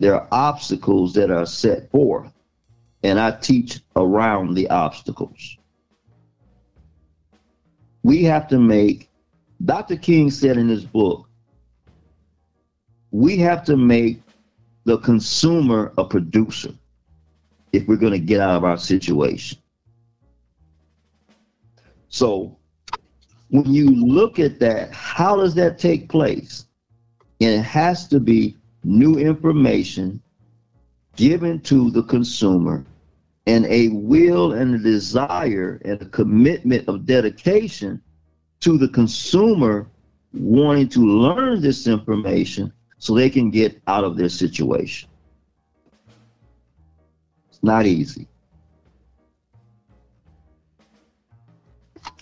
There 0.00 0.14
are 0.14 0.26
obstacles 0.32 1.12
that 1.12 1.30
are 1.30 1.44
set 1.44 1.90
forth, 1.90 2.32
and 3.02 3.20
I 3.20 3.32
teach 3.32 3.80
around 3.94 4.54
the 4.54 4.68
obstacles. 4.70 5.58
We 8.02 8.24
have 8.24 8.48
to 8.48 8.58
make, 8.58 9.10
Dr. 9.62 9.96
King 9.96 10.30
said 10.30 10.56
in 10.56 10.68
his 10.68 10.86
book, 10.86 11.28
we 13.10 13.36
have 13.38 13.62
to 13.66 13.76
make 13.76 14.22
the 14.84 14.96
consumer 14.98 15.92
a 15.98 16.04
producer 16.04 16.72
if 17.74 17.86
we're 17.86 17.96
going 17.96 18.12
to 18.12 18.18
get 18.18 18.40
out 18.40 18.56
of 18.56 18.64
our 18.64 18.78
situation. 18.78 19.58
So 22.08 22.56
when 23.50 23.66
you 23.66 23.90
look 23.90 24.38
at 24.38 24.58
that, 24.60 24.92
how 24.92 25.36
does 25.36 25.54
that 25.56 25.78
take 25.78 26.08
place? 26.08 26.64
And 27.42 27.50
it 27.60 27.64
has 27.64 28.08
to 28.08 28.18
be 28.18 28.56
new 28.84 29.18
information 29.18 30.22
given 31.16 31.60
to 31.60 31.90
the 31.90 32.02
consumer 32.04 32.84
and 33.46 33.66
a 33.66 33.88
will 33.88 34.52
and 34.52 34.74
a 34.74 34.78
desire 34.78 35.80
and 35.84 36.00
a 36.02 36.06
commitment 36.06 36.88
of 36.88 37.06
dedication 37.06 38.00
to 38.60 38.78
the 38.78 38.88
consumer 38.88 39.88
wanting 40.32 40.88
to 40.88 41.00
learn 41.00 41.60
this 41.60 41.86
information 41.86 42.72
so 42.98 43.14
they 43.14 43.30
can 43.30 43.50
get 43.50 43.80
out 43.86 44.04
of 44.04 44.16
their 44.16 44.28
situation. 44.28 45.08
It's 47.48 47.62
not 47.62 47.86
easy. 47.86 48.28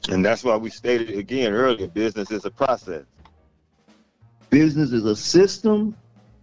And 0.08 0.24
that's 0.24 0.42
why 0.42 0.56
we 0.56 0.70
stated 0.70 1.10
again 1.18 1.52
earlier 1.52 1.88
business 1.88 2.30
is 2.30 2.44
a 2.44 2.50
process. 2.50 3.04
Business 4.48 4.92
is 4.92 5.04
a 5.04 5.14
system 5.14 5.94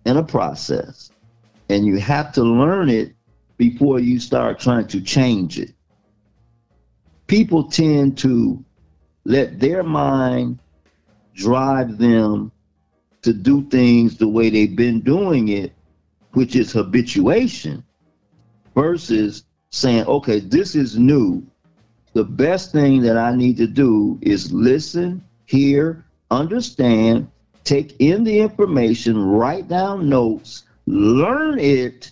and 0.06 0.18
a 0.18 0.24
process. 0.24 1.12
And 1.70 1.86
you 1.86 1.98
have 1.98 2.32
to 2.34 2.44
learn 2.44 2.90
it 2.90 3.14
before 3.58 4.00
you 4.00 4.20
start 4.20 4.60
trying 4.60 4.88
to 4.88 5.02
change 5.02 5.60
it. 5.60 5.74
People 7.28 7.64
tend 7.64 8.18
to 8.20 8.64
let 9.24 9.60
their 9.60 9.82
mind 9.84 10.60
drive 11.34 11.98
them 11.98 12.52
to 13.24 13.34
do 13.34 13.68
things 13.70 14.18
the 14.18 14.28
way 14.28 14.50
they've 14.50 14.76
been 14.76 15.02
doing 15.02 15.48
it, 15.50 15.74
which 16.34 16.56
is 16.56 16.72
habituation, 16.72 17.84
versus 18.76 19.44
saying, 19.72 20.06
okay, 20.06 20.40
this 20.40 20.76
is 20.76 20.98
new 20.98 21.46
the 22.16 22.24
best 22.24 22.72
thing 22.72 23.02
that 23.02 23.18
I 23.18 23.36
need 23.36 23.58
to 23.58 23.68
do 23.68 24.18
is 24.22 24.52
listen, 24.54 25.22
hear, 25.46 26.06
understand, 26.32 27.30
take 27.66 27.96
in 28.00 28.24
the 28.24 28.40
information, 28.40 29.20
write 29.20 29.68
down 29.68 30.08
notes, 30.08 30.64
learn 30.86 31.60
it. 31.60 32.12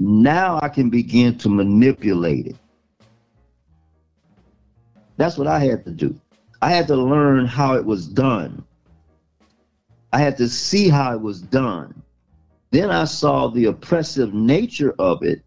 Now 0.00 0.58
I 0.62 0.68
can 0.68 0.90
begin 0.90 1.38
to 1.38 1.48
manipulate 1.48 2.48
it. 2.48 2.56
That's 5.16 5.38
what 5.38 5.46
I 5.46 5.60
had 5.60 5.84
to 5.84 5.92
do. 5.92 6.18
I 6.60 6.70
had 6.70 6.88
to 6.88 6.96
learn 6.96 7.46
how 7.46 7.74
it 7.76 7.84
was 7.84 8.06
done. 8.06 8.64
I 10.12 10.18
had 10.18 10.36
to 10.38 10.48
see 10.48 10.88
how 10.88 11.12
it 11.12 11.20
was 11.20 11.40
done. 11.40 12.02
Then 12.70 12.90
I 12.90 13.04
saw 13.04 13.48
the 13.48 13.66
oppressive 13.66 14.34
nature 14.34 14.94
of 14.98 15.22
it, 15.22 15.42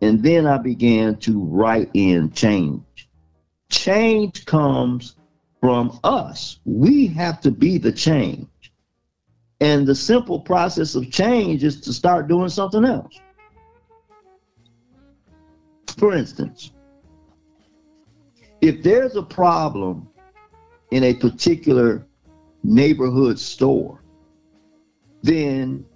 and 0.00 0.22
then 0.22 0.46
I 0.46 0.58
began 0.58 1.16
to 1.18 1.38
write 1.44 1.90
in 1.94 2.32
change. 2.32 3.08
Change 3.68 4.44
comes 4.46 5.14
from 5.60 6.00
us. 6.02 6.58
We 6.64 7.06
have 7.08 7.40
to 7.42 7.50
be 7.50 7.78
the 7.78 7.92
change. 7.92 8.48
And 9.62 9.86
the 9.86 9.94
simple 9.94 10.40
process 10.40 10.96
of 10.96 11.08
change 11.12 11.62
is 11.62 11.80
to 11.82 11.92
start 11.92 12.26
doing 12.26 12.48
something 12.48 12.84
else. 12.84 13.20
For 15.96 16.12
instance, 16.14 16.72
if 18.60 18.82
there's 18.82 19.14
a 19.14 19.22
problem 19.22 20.08
in 20.90 21.04
a 21.04 21.14
particular 21.14 22.04
neighborhood 22.64 23.38
store, 23.38 24.02
then 25.22 25.86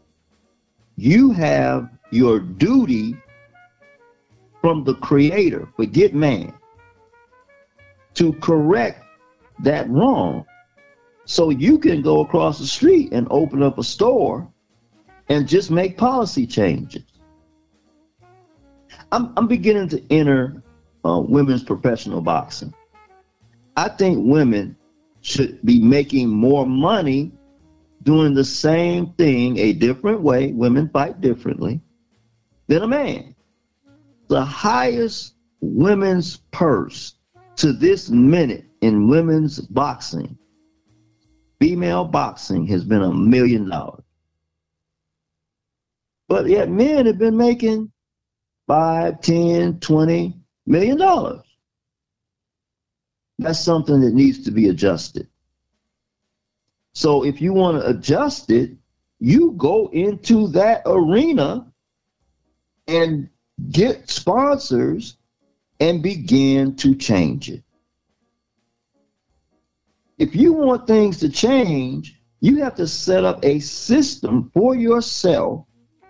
you 0.95 1.33
have 1.33 1.91
your 2.13 2.39
duty 2.39 3.17
from 4.61 4.85
the 4.85 4.95
creator, 4.95 5.69
forget 5.75 6.15
man, 6.15 6.53
to 8.15 8.33
correct 8.35 9.03
that 9.59 9.91
wrong. 9.91 10.47
So 11.27 11.51
you 11.51 11.79
can 11.79 12.03
go 12.03 12.21
across 12.21 12.59
the 12.59 12.67
street 12.67 13.13
and 13.13 13.27
open 13.31 13.63
up 13.63 13.79
a 13.79 13.85
store 13.85 14.49
and 15.29 15.49
just 15.49 15.71
make 15.71 15.99
policy 15.99 16.47
changes. 16.47 17.03
I'm, 19.11 19.33
I'm 19.37 19.49
beginning 19.49 19.89
to 19.89 20.03
enter 20.13 20.63
uh, 21.05 21.21
women's 21.21 21.63
professional 21.63 22.21
boxing. 22.21 22.73
I 23.77 23.89
think 23.89 24.19
women 24.21 24.77
should 25.21 25.61
be 25.65 25.81
making 25.81 26.29
more 26.29 26.65
money 26.65 27.33
doing 28.05 28.35
the 28.35 28.45
same 28.45 29.13
thing 29.15 29.59
a 29.59 29.73
different 29.73 30.21
way. 30.21 30.53
Women 30.53 30.89
fight 30.89 31.21
differently 31.21 31.81
than 32.69 32.83
a 32.83 32.89
man. 32.89 33.35
The 34.29 34.45
highest 34.45 35.35
women's 35.61 36.37
purse 36.53 37.15
to 37.57 37.73
this 37.73 38.11
minute 38.11 38.65
in 38.81 39.09
women's 39.09 39.59
boxing, 39.59 40.39
female 41.61 42.05
boxing 42.05 42.67
has 42.67 42.85
been 42.85 43.03
a 43.03 43.13
million 43.13 43.69
dollars. 43.69 44.05
But 46.29 46.47
yet 46.49 46.69
men 46.71 47.07
have 47.07 47.19
been 47.19 47.37
making 47.37 47.93
five, 48.67 49.21
ten, 49.21 49.81
twenty 49.81 50.37
million 50.67 50.99
dollars. 50.99 51.43
That's 53.39 53.61
something 53.61 54.01
that 54.01 54.15
needs 54.15 54.45
to 54.45 54.51
be 54.51 54.69
adjusted. 54.69 55.29
So 56.95 57.25
if 57.25 57.41
you 57.41 57.53
want 57.53 57.81
to 57.81 57.89
adjust 57.89 58.51
it, 58.51 58.73
you 59.21 59.53
go 59.57 59.89
into 59.93 60.49
that 60.49 60.83
arena 60.87 61.71
and 62.89 63.29
get 63.71 64.11
sponsors 64.11 65.17
and 65.81 66.03
begin 66.03 66.77
to 66.77 66.95
change 66.95 67.51
it. 67.51 67.63
If 70.19 70.35
you 70.35 70.55
want 70.55 70.87
things 70.87 71.19
to 71.21 71.29
change, 71.29 72.19
you 72.41 72.63
have 72.63 72.75
to 72.77 72.87
set 72.87 73.25
up 73.25 73.45
a 73.45 73.59
system 73.59 74.51
for 74.55 74.75
yourself 74.75 75.67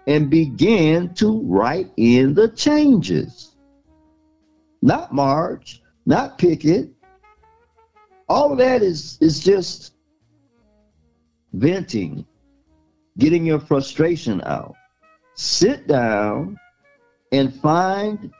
and 0.06 0.30
begin 0.30 1.12
to 1.14 1.42
write 1.44 1.90
in 1.96 2.34
the 2.34 2.48
changes. 2.48 3.56
Not 4.80 5.12
March, 5.12 5.82
not 6.04 6.38
picket. 6.38 6.90
All 8.28 8.52
of 8.52 8.58
that 8.58 8.82
is, 8.82 9.18
is 9.20 9.40
just 9.40 9.94
venting, 11.52 12.24
getting 13.18 13.44
your 13.44 13.60
frustration 13.60 14.40
out. 14.44 14.76
Sit 15.34 15.88
down 15.88 16.58
and 17.32 17.52
find 17.60 18.32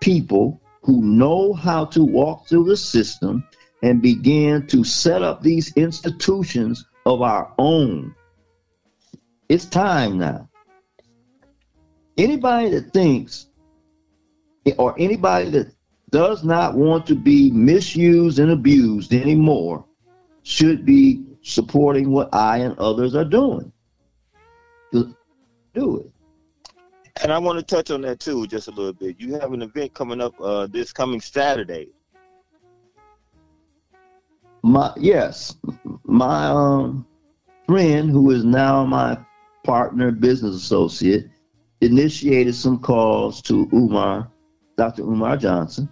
people 0.00 0.60
who 0.82 1.00
know 1.00 1.52
how 1.52 1.84
to 1.86 2.04
walk 2.04 2.48
through 2.48 2.64
the 2.64 2.76
system 2.76 3.44
and 3.82 4.00
begin 4.00 4.66
to 4.68 4.84
set 4.84 5.22
up 5.22 5.42
these 5.42 5.72
institutions 5.76 6.84
of 7.04 7.20
our 7.20 7.52
own. 7.58 8.14
It's 9.48 9.66
time 9.66 10.18
now. 10.18 10.48
Anybody 12.16 12.70
that 12.70 12.92
thinks, 12.92 13.48
or 14.78 14.94
anybody 14.98 15.50
that 15.50 15.74
does 16.10 16.44
not 16.44 16.74
want 16.74 17.06
to 17.06 17.14
be 17.14 17.50
misused 17.50 18.38
and 18.38 18.52
abused 18.52 19.12
anymore, 19.12 19.84
should 20.44 20.84
be 20.84 21.24
supporting 21.42 22.10
what 22.10 22.32
I 22.34 22.58
and 22.58 22.78
others 22.78 23.14
are 23.14 23.24
doing. 23.24 23.72
Do 24.92 25.16
it. 25.74 26.12
And 27.22 27.32
I 27.32 27.38
want 27.38 27.58
to 27.58 27.64
touch 27.64 27.90
on 27.90 28.02
that 28.02 28.20
too, 28.20 28.46
just 28.46 28.68
a 28.68 28.70
little 28.70 28.92
bit. 28.92 29.18
You 29.18 29.34
have 29.34 29.52
an 29.52 29.62
event 29.62 29.94
coming 29.94 30.20
up 30.20 30.38
uh, 30.40 30.66
this 30.66 30.92
coming 30.92 31.20
Saturday. 31.20 31.88
My 34.62 34.92
yes, 34.96 35.56
my 36.04 36.46
um, 36.46 37.06
friend 37.66 38.10
who 38.10 38.30
is 38.30 38.44
now 38.44 38.84
my 38.84 39.18
partner, 39.64 40.10
business 40.12 40.54
associate, 40.54 41.28
initiated 41.80 42.54
some 42.54 42.78
calls 42.78 43.42
to 43.42 43.68
Umar, 43.72 44.30
Dr. 44.76 45.02
Umar 45.02 45.36
Johnson, 45.36 45.88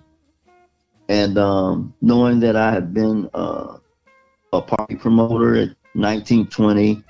and 1.08 1.36
um, 1.36 1.94
knowing 2.00 2.40
that 2.40 2.56
I 2.56 2.72
had 2.72 2.94
been 2.94 3.28
uh, 3.34 3.78
a 4.52 4.62
party 4.62 4.94
promoter 4.94 5.56
at 5.56 5.68
1920, 5.94 7.02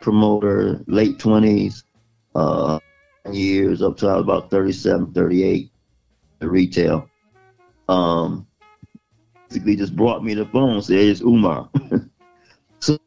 promoter 0.00 0.82
late 0.86 1.18
20s. 1.18 1.84
Uh, 2.34 2.80
years 3.32 3.82
up 3.82 3.96
to 3.98 4.08
about 4.08 4.50
37, 4.50 5.12
38 5.12 5.70
at 6.40 6.48
retail. 6.48 7.08
Um, 7.88 8.46
basically 9.54 9.76
just 9.76 9.94
brought 9.94 10.24
me 10.24 10.34
the 10.34 10.46
phone 10.46 10.74
and 10.74 10.84
said, 10.84 10.98
it's 10.98 11.20
Umar. 11.20 11.70
so 12.80 12.98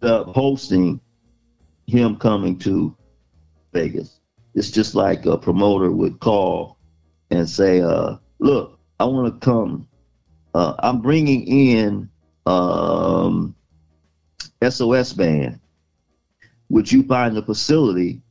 uh, 0.00 0.24
hosting 0.24 0.98
him 1.86 2.16
coming 2.16 2.58
to 2.60 2.96
Vegas. 3.74 4.18
It's 4.54 4.70
just 4.70 4.94
like 4.94 5.26
a 5.26 5.36
promoter 5.36 5.90
would 5.90 6.18
call 6.18 6.78
and 7.30 7.48
say, 7.48 7.82
uh, 7.82 8.16
look, 8.38 8.78
I 8.98 9.04
want 9.04 9.34
to 9.34 9.44
come. 9.44 9.86
Uh, 10.54 10.74
I'm 10.78 11.02
bringing 11.02 11.46
in 11.46 12.08
um, 12.46 13.54
SOS 14.66 15.12
band. 15.12 15.60
Would 16.70 16.90
you 16.90 17.02
find 17.02 17.36
the 17.36 17.42
facility 17.42 18.22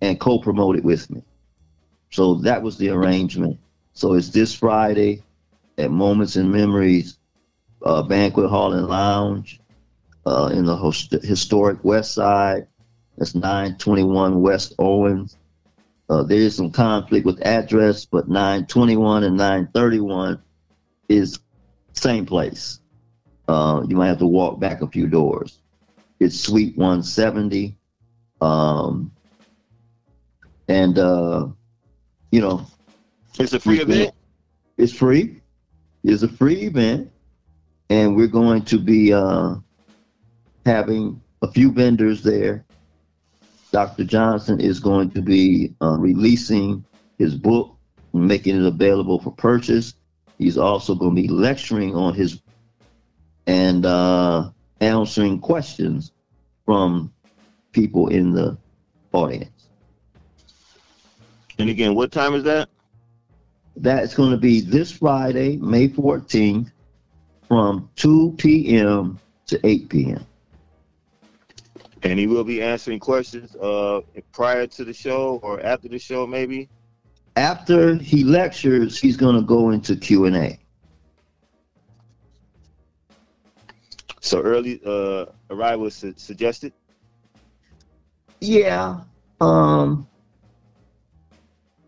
and 0.00 0.18
co-promote 0.18 0.76
it 0.76 0.84
with 0.84 1.08
me? 1.10 1.22
So 2.10 2.34
that 2.42 2.62
was 2.62 2.76
the 2.76 2.88
arrangement. 2.90 3.60
So 3.92 4.14
it's 4.14 4.30
this 4.30 4.52
Friday 4.52 5.22
at 5.78 5.90
Moments 5.90 6.36
and 6.36 6.50
Memories 6.52 7.18
uh, 7.82 8.02
Banquet 8.02 8.50
Hall 8.50 8.72
and 8.72 8.86
Lounge 8.88 9.60
uh, 10.26 10.50
in 10.52 10.64
the 10.64 10.76
host- 10.76 11.12
historic 11.22 11.82
West 11.84 12.12
Side. 12.14 12.66
That's 13.16 13.34
921 13.34 14.40
West 14.40 14.74
Owens. 14.78 15.36
Uh, 16.08 16.22
there 16.22 16.38
is 16.38 16.56
some 16.56 16.70
conflict 16.70 17.26
with 17.26 17.40
address, 17.46 18.04
but 18.04 18.28
921 18.28 19.24
and 19.24 19.36
931 19.36 20.42
is 21.08 21.38
same 21.92 22.26
place. 22.26 22.80
Uh, 23.46 23.82
you 23.88 23.96
might 23.96 24.08
have 24.08 24.18
to 24.18 24.26
walk 24.26 24.58
back 24.60 24.82
a 24.82 24.86
few 24.88 25.06
doors. 25.06 25.58
It's 26.20 26.38
Suite 26.38 26.76
170. 26.76 27.76
Um, 28.40 29.12
and, 30.68 30.98
uh, 30.98 31.48
you 32.30 32.40
know, 32.40 32.66
It's 33.38 33.52
a 33.52 33.60
free 33.60 33.80
event. 33.80 34.12
it's 34.76 34.92
free. 34.92 35.40
It's 36.08 36.22
a 36.22 36.28
free 36.28 36.62
event. 36.62 37.10
And 37.90 38.16
we're 38.16 38.26
going 38.26 38.62
to 38.66 38.78
be 38.78 39.12
uh, 39.12 39.56
having 40.64 41.20
a 41.42 41.50
few 41.50 41.70
vendors 41.72 42.22
there. 42.22 42.64
Dr. 43.72 44.04
Johnson 44.04 44.60
is 44.60 44.80
going 44.80 45.10
to 45.12 45.22
be 45.22 45.74
uh, 45.82 45.96
releasing 45.98 46.84
his 47.18 47.34
book, 47.34 47.76
making 48.12 48.56
it 48.56 48.66
available 48.66 49.20
for 49.20 49.32
purchase. 49.32 49.94
He's 50.38 50.56
also 50.56 50.94
going 50.94 51.14
to 51.14 51.22
be 51.22 51.28
lecturing 51.28 51.94
on 51.94 52.14
his 52.14 52.40
and 53.46 53.84
uh, 53.84 54.50
answering 54.80 55.40
questions 55.40 56.12
from 56.64 57.12
people 57.72 58.08
in 58.08 58.32
the 58.32 58.56
audience. 59.12 59.68
And 61.58 61.68
again, 61.70 61.94
what 61.94 62.12
time 62.12 62.34
is 62.34 62.44
that? 62.44 62.68
That's 63.80 64.12
going 64.12 64.32
to 64.32 64.36
be 64.36 64.60
this 64.60 64.90
Friday, 64.90 65.56
May 65.56 65.88
14th, 65.88 66.72
from 67.46 67.88
2 67.94 68.34
p.m. 68.36 69.20
to 69.46 69.64
8 69.64 69.88
p.m. 69.88 70.26
And 72.02 72.18
he 72.18 72.26
will 72.26 72.42
be 72.42 72.60
answering 72.60 72.98
questions 72.98 73.54
uh, 73.56 74.00
prior 74.32 74.66
to 74.66 74.84
the 74.84 74.92
show 74.92 75.38
or 75.44 75.64
after 75.64 75.88
the 75.88 75.98
show, 75.98 76.26
maybe. 76.26 76.68
After 77.36 77.94
he 77.94 78.24
lectures, 78.24 78.98
he's 78.98 79.16
going 79.16 79.36
to 79.36 79.42
go 79.42 79.70
into 79.70 79.94
Q&A. 79.94 80.58
So 84.20 84.42
early 84.42 84.80
uh, 84.84 85.26
arrival 85.50 85.86
is 85.86 85.94
su- 85.94 86.14
suggested. 86.16 86.72
Yeah, 88.40 89.02
um, 89.40 90.06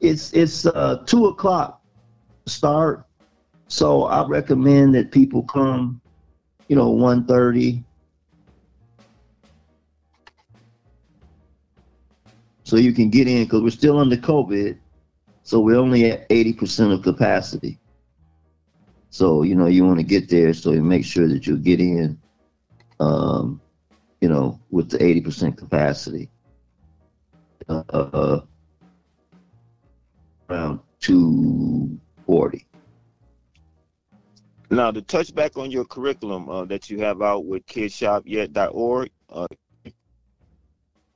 it's 0.01 0.32
it's 0.32 0.66
uh, 0.66 1.03
two 1.07 1.26
o'clock 1.26 1.80
start, 2.51 3.07
so 3.68 4.05
I 4.05 4.26
recommend 4.26 4.94
that 4.94 5.12
people 5.12 5.42
come, 5.44 6.01
you 6.68 6.76
know, 6.76 6.90
one 6.90 7.24
thirty. 7.26 7.84
So 12.64 12.76
you 12.76 12.92
can 12.92 13.11
get 13.11 13.26
in 13.26 13.44
because 13.44 13.62
we're 13.62 13.70
still 13.70 13.98
under 13.98 14.16
COVID, 14.16 14.78
so 15.42 15.61
we're 15.61 15.78
only 15.78 16.11
at 16.11 16.26
eighty 16.30 16.53
percent 16.53 16.92
of 16.92 17.03
capacity. 17.03 17.78
So 19.11 19.42
you 19.42 19.55
know 19.55 19.66
you 19.66 19.84
want 19.84 19.98
to 19.98 20.05
get 20.05 20.28
there, 20.28 20.53
so 20.55 20.72
you 20.72 20.82
make 20.82 21.05
sure 21.05 21.26
that 21.26 21.46
you 21.46 21.57
get 21.57 21.80
in, 21.80 22.18
um, 23.01 23.61
you 24.20 24.28
know, 24.28 24.61
with 24.70 24.90
the 24.90 25.03
eighty 25.03 25.20
percent 25.20 25.57
capacity 25.57 26.30
uh, 27.68 28.40
around 30.48 30.80
240. 32.31 32.66
Now, 34.70 34.93
to 34.93 35.03
touch 35.03 35.35
back 35.35 35.59
on 35.59 35.70
your 35.72 35.85
curriculum 35.85 36.49
uh, 36.49 36.64
that 36.66 36.89
you 36.89 37.01
have 37.01 37.22
out 37.22 37.45
with 37.45 37.66
kidshopyet.org, 37.66 39.11
uh, 39.31 39.47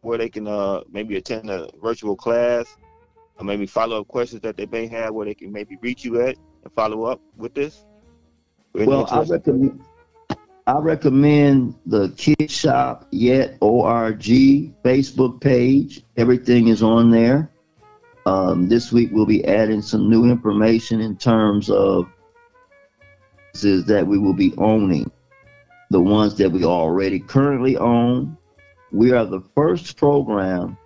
where 0.01 0.19
they 0.19 0.29
can 0.29 0.49
uh, 0.49 0.81
maybe 0.91 1.17
attend 1.17 1.49
a 1.51 1.71
virtual 1.81 2.17
class, 2.17 2.77
or 3.39 3.45
maybe 3.45 3.65
follow 3.65 4.01
up 4.01 4.09
questions 4.09 4.43
that 4.43 4.57
they 4.57 4.67
may 4.67 4.89
have, 4.89 5.15
where 5.15 5.25
they 5.27 5.35
can 5.35 5.53
maybe 5.53 5.79
reach 5.81 6.05
you 6.05 6.21
at 6.21 6.37
and 6.65 6.73
follow 6.73 7.05
up 7.05 7.21
with 7.37 7.55
this. 7.55 7.85
Well, 8.73 9.07
I 9.09 9.23
recommend 9.23 9.85
I 10.67 10.79
recommend 10.79 11.77
the 11.87 12.09
Kid 12.17 12.51
Shop 12.51 13.07
Yet 13.13 13.59
ORG 13.61 14.25
Facebook 14.83 15.41
page. 15.41 16.03
Everything 16.17 16.69
is 16.69 16.83
on 16.83 17.11
there. 17.11 17.54
Um, 18.27 18.69
this 18.69 18.93
week 18.93 19.11
we'll 19.13 19.27
be 19.27 19.45
adding 19.45 19.83
some 19.83 20.09
new 20.09 20.25
information 20.25 21.01
in 21.01 21.17
terms 21.17 21.71
of 21.71 22.07
is 23.55 23.85
that 23.85 24.07
we 24.07 24.19
will 24.19 24.35
be 24.35 24.53
owning 24.59 25.11
the 25.91 26.01
ones 26.01 26.35
that 26.37 26.51
we 26.51 26.65
already 26.65 27.21
currently 27.21 27.77
own. 27.77 28.37
We 28.91 29.13
are 29.13 29.25
the 29.25 29.43
first 29.55 29.97
program. 29.97 30.77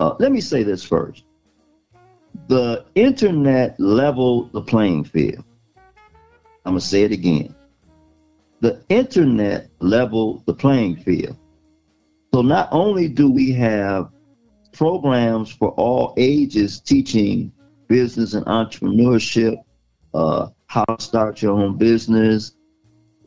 Uh, 0.00 0.14
let 0.18 0.30
me 0.30 0.40
say 0.40 0.62
this 0.62 0.84
first. 0.84 1.24
The 2.48 2.84
internet 2.94 3.78
leveled 3.80 4.52
the 4.52 4.60
playing 4.60 5.04
field. 5.04 5.44
I'm 6.66 6.72
gonna 6.72 6.80
say 6.80 7.02
it 7.02 7.12
again 7.12 7.54
the 8.64 8.82
internet 8.88 9.68
leveled 9.80 10.42
the 10.46 10.54
playing 10.54 10.96
field. 10.96 11.36
So 12.32 12.40
not 12.40 12.70
only 12.72 13.08
do 13.08 13.30
we 13.30 13.52
have 13.52 14.10
programs 14.74 15.50
for 15.50 15.70
all 15.70 16.14
ages 16.16 16.80
teaching 16.80 17.52
business 17.88 18.34
and 18.34 18.44
entrepreneurship, 18.46 19.56
uh, 20.12 20.48
how 20.66 20.84
to 20.84 21.02
start 21.02 21.40
your 21.40 21.52
own 21.52 21.78
business, 21.78 22.52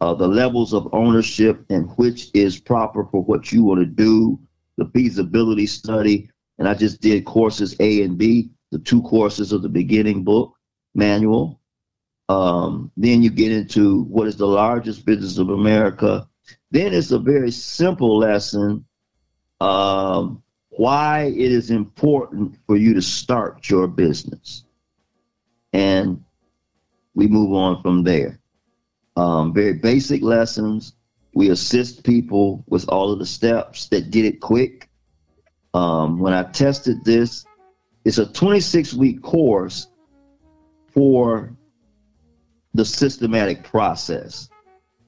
uh, 0.02 0.14
the 0.14 0.28
levels 0.28 0.74
of 0.74 0.88
ownership 0.94 1.66
and 1.70 1.90
which 1.98 2.30
is 2.34 2.60
proper 2.60 3.06
for 3.06 3.24
what 3.24 3.52
you 3.52 3.64
want 3.64 3.80
to 3.80 3.86
do, 3.86 4.40
the 4.78 4.86
feasibility 4.94 5.66
study. 5.66 6.30
And 6.60 6.68
I 6.68 6.74
just 6.74 7.02
did 7.02 7.26
courses 7.26 7.76
A 7.80 8.04
and 8.04 8.18
B, 8.18 8.50
the 8.72 8.80
two 8.80 9.02
courses 9.02 9.52
of 9.52 9.62
the 9.62 9.70
beginning 9.70 10.24
book 10.24 10.54
manual. 10.94 11.60
Um, 12.30 12.92
then 12.98 13.24
you 13.24 13.30
get 13.30 13.52
into 13.52 14.04
what 14.04 14.28
is 14.28 14.36
the 14.36 14.48
largest 14.48 15.06
business 15.06 15.38
of 15.38 15.50
America. 15.50 16.28
Then 16.72 16.94
it's 16.94 17.12
a 17.12 17.20
very 17.20 17.52
simple 17.52 18.18
lesson 18.18 18.86
um, 19.62 20.44
why 20.78 21.24
it 21.24 21.52
is 21.52 21.72
important 21.72 22.56
for 22.68 22.78
you 22.78 22.94
to 22.94 23.02
start 23.02 23.70
your 23.70 23.88
business. 23.88 24.64
And 25.74 26.24
we 27.16 27.28
move 27.28 27.54
on 27.54 27.82
from 27.82 28.04
there. 28.04 28.40
Um, 29.16 29.54
very 29.54 29.74
basic 29.74 30.22
lessons. 30.22 30.94
We 31.34 31.50
assist 31.50 32.04
people 32.04 32.64
with 32.68 32.88
all 32.90 33.12
of 33.12 33.18
the 33.18 33.26
steps 33.26 33.88
that 33.90 34.12
get 34.12 34.26
it 34.26 34.40
quick. 34.40 34.88
Um, 35.74 36.20
when 36.20 36.34
I 36.34 36.44
tested 36.44 37.04
this, 37.04 37.46
it's 38.06 38.20
a 38.20 38.26
26 38.26 38.94
week 38.94 39.22
course 39.24 39.88
for 40.94 41.58
the 42.76 42.86
systematic 42.86 43.64
process. 43.64 44.50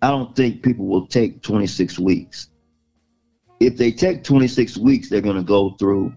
I 0.02 0.10
don't 0.10 0.36
think 0.36 0.64
people 0.64 0.88
will 0.88 1.06
take 1.06 1.44
26 1.44 2.00
weeks. 2.00 2.49
If 3.60 3.78
they 3.78 3.92
take 3.92 4.24
26 4.24 4.78
weeks, 4.78 5.10
they're 5.10 5.22
going 5.22 5.36
to 5.36 5.44
go 5.44 5.72
through 5.72 6.14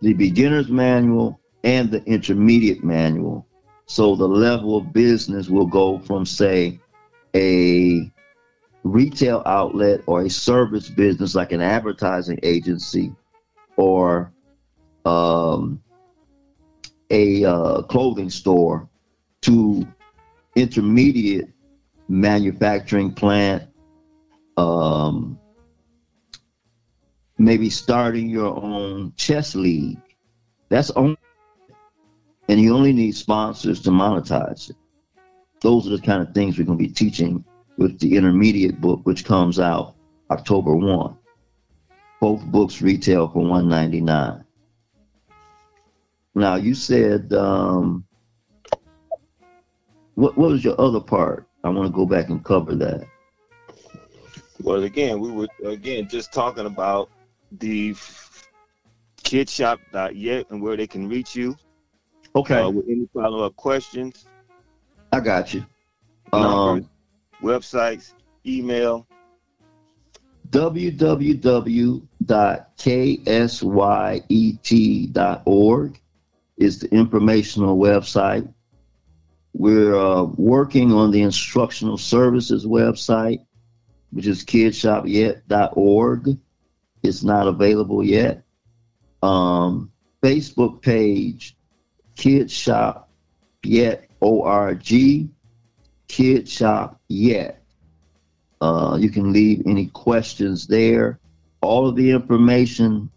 the 0.00 0.14
beginner's 0.14 0.68
manual 0.68 1.40
and 1.64 1.90
the 1.90 2.02
intermediate 2.04 2.84
manual. 2.84 3.46
So 3.86 4.14
the 4.14 4.28
level 4.28 4.76
of 4.76 4.92
business 4.92 5.48
will 5.48 5.66
go 5.66 5.98
from, 5.98 6.24
say, 6.24 6.78
a 7.34 8.10
retail 8.84 9.42
outlet 9.46 10.00
or 10.06 10.22
a 10.22 10.30
service 10.30 10.88
business 10.88 11.34
like 11.34 11.52
an 11.52 11.60
advertising 11.60 12.38
agency 12.42 13.12
or 13.76 14.32
um, 15.04 15.82
a 17.10 17.44
uh, 17.44 17.82
clothing 17.82 18.30
store 18.30 18.88
to 19.42 19.86
intermediate 20.54 21.48
manufacturing 22.08 23.12
plant, 23.12 23.64
um, 24.56 25.39
maybe 27.40 27.70
starting 27.70 28.28
your 28.28 28.54
own 28.62 29.14
chess 29.16 29.54
league 29.54 29.98
That's 30.68 30.90
only, 30.90 31.16
and 32.48 32.60
you 32.60 32.74
only 32.74 32.92
need 32.92 33.12
sponsors 33.16 33.80
to 33.82 33.90
monetize 33.90 34.68
it. 34.68 34.76
Those 35.62 35.86
are 35.86 35.96
the 35.96 36.02
kind 36.02 36.20
of 36.20 36.34
things 36.34 36.58
we're 36.58 36.66
going 36.66 36.78
to 36.78 36.84
be 36.84 36.92
teaching 36.92 37.42
with 37.78 37.98
the 37.98 38.16
intermediate 38.16 38.78
book, 38.80 39.00
which 39.04 39.24
comes 39.24 39.58
out 39.58 39.94
October 40.30 40.74
1. 40.74 41.16
Both 42.20 42.44
books 42.44 42.82
retail 42.82 43.26
for 43.28 43.42
199 43.42 44.44
Now, 46.34 46.56
you 46.56 46.74
said, 46.74 47.32
um, 47.32 48.04
what, 50.14 50.36
what 50.36 50.50
was 50.50 50.62
your 50.62 50.78
other 50.78 51.00
part? 51.00 51.46
I 51.64 51.70
want 51.70 51.86
to 51.86 51.92
go 51.92 52.04
back 52.04 52.28
and 52.28 52.44
cover 52.44 52.74
that. 52.74 53.06
Well, 54.62 54.82
again, 54.82 55.20
we 55.20 55.30
were 55.30 55.48
again 55.64 56.06
just 56.06 56.34
talking 56.34 56.66
about 56.66 57.08
the 57.52 57.94
kidshop.yet 59.22 60.46
and 60.50 60.62
where 60.62 60.76
they 60.76 60.86
can 60.86 61.08
reach 61.08 61.34
you. 61.34 61.56
Okay. 62.34 62.60
Uh, 62.60 62.70
with 62.70 62.86
any 62.88 63.08
follow 63.12 63.44
up 63.44 63.56
questions. 63.56 64.26
I 65.12 65.20
got 65.20 65.52
you. 65.52 65.64
Numbers, 66.32 66.84
um, 66.84 66.90
websites, 67.42 68.14
email. 68.46 69.06
www.ksyet.org 70.50 72.00
is 76.56 76.78
the 76.78 76.94
informational 76.94 77.78
website. 77.78 78.52
We're 79.52 79.96
uh, 79.96 80.22
working 80.22 80.92
on 80.92 81.10
the 81.10 81.22
instructional 81.22 81.98
services 81.98 82.64
website, 82.64 83.44
which 84.10 84.26
is 84.26 84.44
kidshopyet.org. 84.44 86.38
It's 87.02 87.22
not 87.22 87.46
available 87.46 88.04
yet. 88.04 88.42
Um, 89.22 89.92
Facebook 90.22 90.82
page, 90.82 91.56
Kid 92.16 92.50
Shop 92.50 93.10
Yet 93.62 94.10
O-R-G, 94.22 95.30
Kid 96.08 96.48
Shop 96.48 97.00
Yet. 97.08 97.62
Uh, 98.60 98.98
you 99.00 99.10
can 99.10 99.32
leave 99.32 99.62
any 99.66 99.86
questions 99.86 100.66
there. 100.66 101.18
All 101.62 101.88
of 101.88 101.96
the 101.96 102.10
information, 102.10 103.10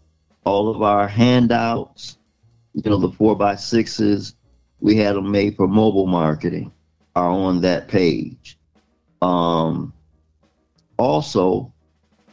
all 0.44 0.70
of 0.74 0.82
our 0.82 1.06
handouts, 1.06 2.16
you 2.72 2.90
know, 2.90 2.96
the 2.98 3.10
four 3.10 3.36
by 3.36 3.56
sixes, 3.56 4.34
we 4.80 4.96
had 4.96 5.16
them 5.16 5.30
made 5.30 5.56
for 5.56 5.68
mobile 5.68 6.06
marketing, 6.06 6.72
are 7.14 7.28
on 7.28 7.60
that 7.62 7.88
page. 7.88 8.58
Um, 9.20 9.92
also, 10.96 11.73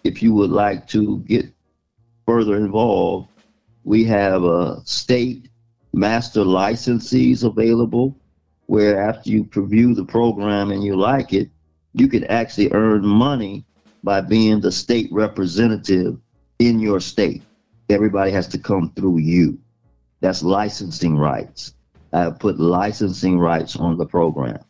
if 0.03 0.21
you 0.21 0.33
would 0.33 0.49
like 0.49 0.87
to 0.87 1.19
get 1.19 1.45
further 2.25 2.55
involved, 2.55 3.29
we 3.83 4.03
have 4.05 4.43
a 4.43 4.81
state 4.85 5.49
master 5.93 6.41
licensees 6.41 7.43
available 7.43 8.17
where 8.67 9.01
after 9.01 9.29
you 9.29 9.43
preview 9.43 9.95
the 9.95 10.05
program 10.05 10.71
and 10.71 10.83
you 10.83 10.95
like 10.95 11.33
it, 11.33 11.49
you 11.93 12.07
can 12.07 12.23
actually 12.25 12.71
earn 12.71 13.05
money 13.05 13.65
by 14.03 14.21
being 14.21 14.61
the 14.61 14.71
state 14.71 15.09
representative 15.11 16.17
in 16.59 16.79
your 16.79 16.99
state. 16.99 17.43
Everybody 17.89 18.31
has 18.31 18.47
to 18.49 18.57
come 18.57 18.93
through 18.95 19.17
you. 19.17 19.59
That's 20.21 20.43
licensing 20.43 21.17
rights. 21.17 21.73
I 22.13 22.21
have 22.21 22.39
put 22.39 22.59
licensing 22.59 23.39
rights 23.39 23.75
on 23.75 23.97
the 23.97 24.05
program, 24.05 24.63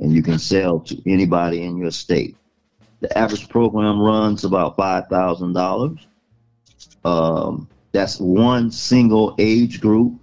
and 0.00 0.12
you 0.12 0.22
can 0.22 0.38
sell 0.38 0.80
to 0.80 1.10
anybody 1.10 1.62
in 1.62 1.76
your 1.76 1.90
state. 1.90 2.36
The 3.02 3.18
average 3.18 3.48
program 3.48 4.00
runs 4.00 4.44
about 4.44 4.76
five 4.76 5.08
thousand 5.08 5.56
um, 5.56 5.98
dollars. 7.02 7.66
That's 7.90 8.20
one 8.20 8.70
single 8.70 9.34
age 9.38 9.80
group. 9.80 10.14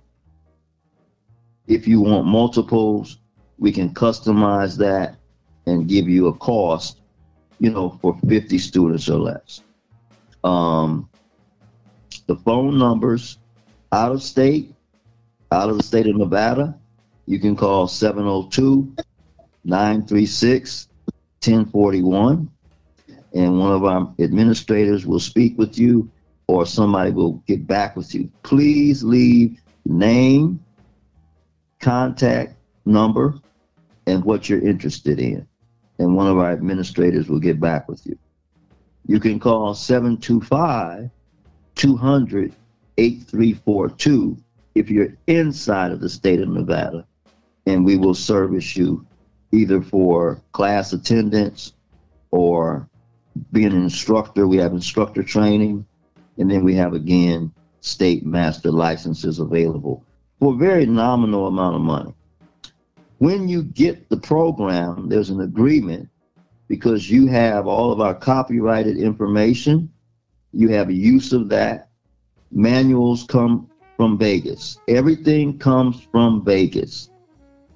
If 1.68 1.90
you 1.90 2.00
want 2.00 2.26
multiples, 2.26 3.20
we 3.58 3.74
can 3.74 3.94
customize 3.94 4.78
that 4.78 5.18
and 5.66 5.90
give 5.90 6.08
you 6.08 6.28
a 6.28 6.34
cost, 6.34 7.02
you 7.60 7.70
know, 7.70 8.00
for 8.02 8.18
50 8.28 8.58
students 8.58 9.10
or 9.10 9.20
less. 9.20 9.62
Um, 10.46 11.10
the 12.28 12.38
phone 12.38 12.80
numbers 12.80 13.40
out 13.92 14.14
of 14.14 14.24
state, 14.24 14.74
out 15.52 15.70
of 15.70 15.78
the 15.78 15.84
state 15.84 16.08
of 16.08 16.16
Nevada, 16.16 16.80
you 17.26 17.40
can 17.40 17.58
call 17.58 17.90
702 17.90 18.96
936 19.66 20.88
1041 21.44 22.50
and 23.34 23.60
one 23.60 23.72
of 23.72 23.84
our 23.84 24.14
administrators 24.20 25.06
will 25.06 25.20
speak 25.20 25.58
with 25.58 25.78
you 25.78 26.10
or 26.48 26.66
somebody 26.66 27.12
will 27.12 27.34
get 27.48 27.68
back 27.68 27.96
with 27.96 28.14
you. 28.16 28.30
Please 28.44 29.04
leave 29.04 29.62
name, 29.86 30.60
contact 31.80 32.56
number, 32.86 33.36
and 34.08 34.24
what 34.24 34.50
you're 34.50 34.68
interested 34.68 35.20
in. 35.20 35.48
And 36.00 36.16
one 36.16 36.28
of 36.28 36.38
our 36.38 36.52
administrators 36.52 37.28
will 37.30 37.40
get 37.40 37.60
back 37.60 37.88
with 37.88 38.06
you. 38.06 38.18
You 39.06 39.20
can 39.20 39.40
call 39.40 39.76
725 39.76 41.10
200 41.76 42.54
8342 43.00 44.38
if 44.76 44.90
you're 44.90 45.16
inside 45.28 45.92
of 45.92 46.02
the 46.02 46.10
state 46.10 46.42
of 46.42 46.50
Nevada, 46.50 47.06
and 47.66 47.86
we 47.86 47.96
will 47.96 48.14
service 48.14 48.76
you 48.76 49.06
either 49.52 49.82
for 49.82 50.42
class 50.52 50.92
attendance 50.92 51.74
or 52.32 52.89
being 53.52 53.74
an 53.74 53.84
instructor. 53.84 54.48
We 54.48 54.58
have 54.58 54.74
instructor 54.74 55.24
training, 55.24 55.86
and 56.38 56.50
then 56.50 56.64
we 56.64 56.76
have 56.76 56.94
again 56.94 57.52
state 57.82 58.26
master 58.26 58.72
licenses 58.72 59.40
available 59.40 60.04
for 60.40 60.54
a 60.54 60.58
very 60.58 60.86
nominal 60.86 61.48
amount 61.48 61.76
of 61.76 61.82
money. 61.82 62.14
When 63.18 63.50
you 63.50 63.64
get 63.64 64.10
the 64.10 64.18
program, 64.18 65.10
there's 65.10 65.30
an 65.30 65.42
agreement 65.42 66.10
because 66.68 67.10
you 67.10 67.28
have 67.28 67.68
all 67.68 67.92
of 67.92 68.00
our 68.00 68.16
copyrighted 68.16 68.98
information, 68.98 69.92
you 70.54 70.70
have 70.70 70.90
use 70.92 71.34
of 71.34 71.50
that. 71.50 71.90
Manuals 72.52 73.24
come 73.24 73.70
from 73.98 74.18
Vegas. 74.18 74.80
Everything 74.88 75.58
comes 75.58 76.08
from 76.12 76.46
Vegas. 76.46 77.10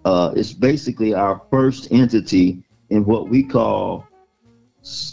Uh, 0.06 0.34
it's 0.36 0.54
basically 0.54 1.14
our 1.14 1.42
first 1.50 1.92
entity 1.92 2.64
in 2.90 3.04
what 3.06 3.30
we 3.30 3.44
call 3.44 4.08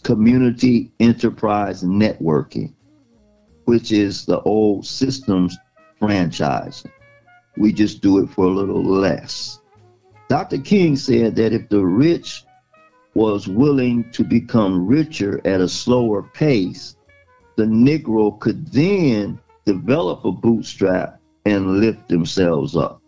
community 0.05 0.93
enterprise 1.01 1.83
networking, 1.83 2.75
which 3.65 3.93
is 3.93 4.27
the 4.27 4.41
old 4.41 4.87
systems 4.87 5.57
franchise. 5.99 6.85
We 7.57 7.73
just 7.73 8.01
do 8.01 8.19
it 8.19 8.31
for 8.31 8.47
a 8.47 8.51
little 8.51 8.83
less. 8.83 9.61
Dr. 10.29 10.59
King 10.59 10.97
said 10.97 11.37
that 11.37 11.53
if 11.53 11.69
the 11.69 11.85
rich 11.85 12.45
was 13.15 13.49
willing 13.49 14.11
to 14.13 14.25
become 14.25 14.87
richer 14.87 15.41
at 15.45 15.61
a 15.61 15.69
slower 15.69 16.23
pace, 16.23 16.97
the 17.57 17.65
Negro 17.65 18.39
could 18.39 18.67
then 18.73 19.39
develop 19.67 20.25
a 20.25 20.33
bootstrap 20.33 21.21
and 21.45 21.81
lift 21.81 22.09
themselves 22.09 22.77
up. 22.77 23.03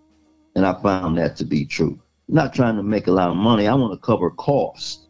And 0.54 0.66
I 0.66 0.80
found 0.82 1.16
that 1.18 1.36
to 1.36 1.44
be 1.44 1.64
true. 1.64 1.98
I'm 2.28 2.34
not 2.34 2.54
trying 2.54 2.76
to 2.76 2.82
make 2.82 3.06
a 3.06 3.12
lot 3.12 3.30
of 3.30 3.36
money. 3.36 3.66
I 3.66 3.74
want 3.74 3.92
to 3.92 4.06
cover 4.06 4.30
costs. 4.30 5.08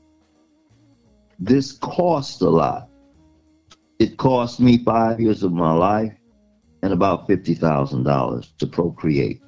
This 1.45 1.73
costs 1.73 2.41
a 2.41 2.49
lot. 2.49 2.89
It 3.99 4.17
cost 4.17 4.61
me 4.61 4.79
five 4.85 5.19
years 5.19 5.43
of 5.43 5.53
my 5.53 5.73
life 5.73 6.15
and 6.85 6.93
about 6.93 7.29
$50,000 7.29 8.57
to 8.59 8.67
procreate. 8.69 9.43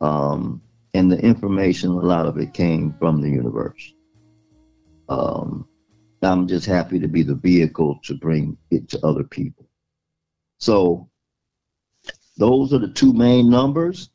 Um, 0.00 0.60
and 0.92 1.12
the 1.12 1.16
information, 1.20 1.90
a 1.90 1.94
lot 1.94 2.26
of 2.26 2.38
it 2.38 2.54
came 2.54 2.92
from 2.98 3.20
the 3.20 3.30
universe. 3.30 3.94
Um, 5.08 5.68
I'm 6.22 6.48
just 6.48 6.66
happy 6.66 6.98
to 6.98 7.06
be 7.06 7.22
the 7.22 7.36
vehicle 7.36 8.00
to 8.02 8.14
bring 8.16 8.58
it 8.72 8.88
to 8.88 9.06
other 9.06 9.22
people. 9.22 9.68
So, 10.58 11.08
those 12.36 12.72
are 12.72 12.80
the 12.80 12.92
two 12.92 13.12
main 13.12 13.48
numbers. 13.48 14.10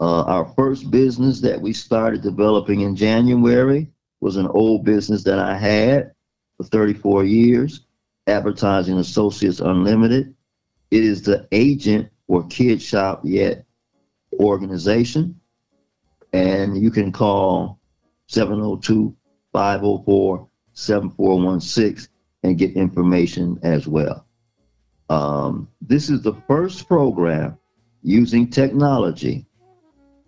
Uh, 0.00 0.22
our 0.22 0.52
first 0.56 0.90
business 0.90 1.40
that 1.42 1.60
we 1.60 1.72
started 1.72 2.22
developing 2.22 2.80
in 2.80 2.96
January 2.96 3.92
was 4.20 4.36
an 4.36 4.46
old 4.48 4.84
business 4.84 5.24
that 5.24 5.38
I 5.38 5.56
had 5.56 6.12
for 6.56 6.64
34 6.64 7.24
years, 7.24 7.86
Advertising 8.26 8.98
Associates 8.98 9.60
Unlimited. 9.60 10.34
It 10.90 11.04
is 11.04 11.22
the 11.22 11.46
agent 11.52 12.10
for 12.26 12.46
Kid 12.46 12.82
Shop 12.82 13.20
Yet 13.24 13.64
organization. 14.34 15.40
And 16.32 16.80
you 16.80 16.90
can 16.90 17.12
call 17.12 17.80
702 18.26 19.16
504 19.52 20.48
7416 20.72 22.08
and 22.44 22.58
get 22.58 22.72
information 22.76 23.58
as 23.62 23.88
well. 23.88 24.24
Um, 25.10 25.68
this 25.80 26.10
is 26.10 26.22
the 26.22 26.34
first 26.46 26.86
program 26.86 27.58
using 28.02 28.48
technology 28.48 29.46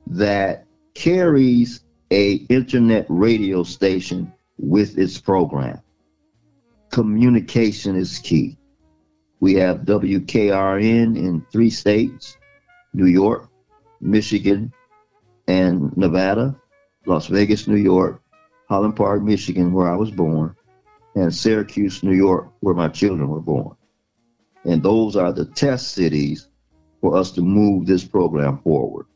that 0.06 0.66
carries 0.94 1.84
a 2.10 2.32
internet 2.32 3.06
radio 3.08 3.62
station 3.62 4.32
with 4.58 4.98
its 4.98 5.18
program. 5.18 5.80
Communication 6.90 7.94
is 7.96 8.18
key. 8.18 8.58
We 9.38 9.54
have 9.54 9.82
WKRN 9.82 11.16
in 11.16 11.46
three 11.52 11.70
states, 11.70 12.36
New 12.92 13.06
York, 13.06 13.48
Michigan, 14.00 14.72
and 15.46 15.96
Nevada, 15.96 16.56
Las 17.06 17.26
Vegas, 17.28 17.66
New 17.66 17.76
York, 17.76 18.20
Highland 18.68 18.96
Park, 18.96 19.22
Michigan, 19.22 19.72
where 19.72 19.90
I 19.90 19.96
was 19.96 20.10
born, 20.10 20.56
and 21.14 21.34
Syracuse, 21.34 22.02
New 22.02 22.14
York, 22.14 22.52
where 22.60 22.74
my 22.74 22.88
children 22.88 23.28
were 23.28 23.40
born. 23.40 23.76
And 24.64 24.82
those 24.82 25.16
are 25.16 25.32
the 25.32 25.46
test 25.46 25.92
cities 25.92 26.48
for 27.00 27.16
us 27.16 27.30
to 27.32 27.40
move 27.40 27.86
this 27.86 28.04
program 28.04 28.58
forward. 28.58 29.06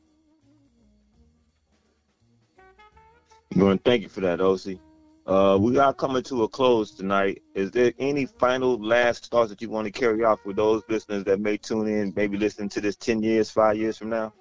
Well, 3.57 3.79
thank 3.85 4.03
you 4.03 4.09
for 4.09 4.21
that, 4.23 4.41
OC. 4.41 4.79
Uh, 5.27 5.57
we 5.61 5.79
are 5.79 5.95
coming 5.95 6.25
to 6.25 6.43
a 6.43 6.49
close 6.49 6.91
tonight. 6.91 7.41
Is 7.55 7.71
there 7.71 7.93
any 8.01 8.27
final 8.27 8.77
last 8.79 9.31
thoughts 9.31 9.51
that 9.51 9.63
you 9.63 9.71
want 9.71 9.87
to 9.87 9.93
carry 9.93 10.25
off 10.25 10.45
with 10.45 10.57
those 10.57 10.83
listeners 10.89 11.23
that 11.25 11.41
may 11.41 11.57
tune 11.57 11.87
in, 11.87 12.13
maybe 12.17 12.37
listen 12.37 12.69
to 12.71 12.81
this 12.81 12.97
10 12.97 13.23
years, 13.23 13.51
five 13.51 13.77
years 13.77 13.97
from 13.97 14.11
now? 14.11 14.33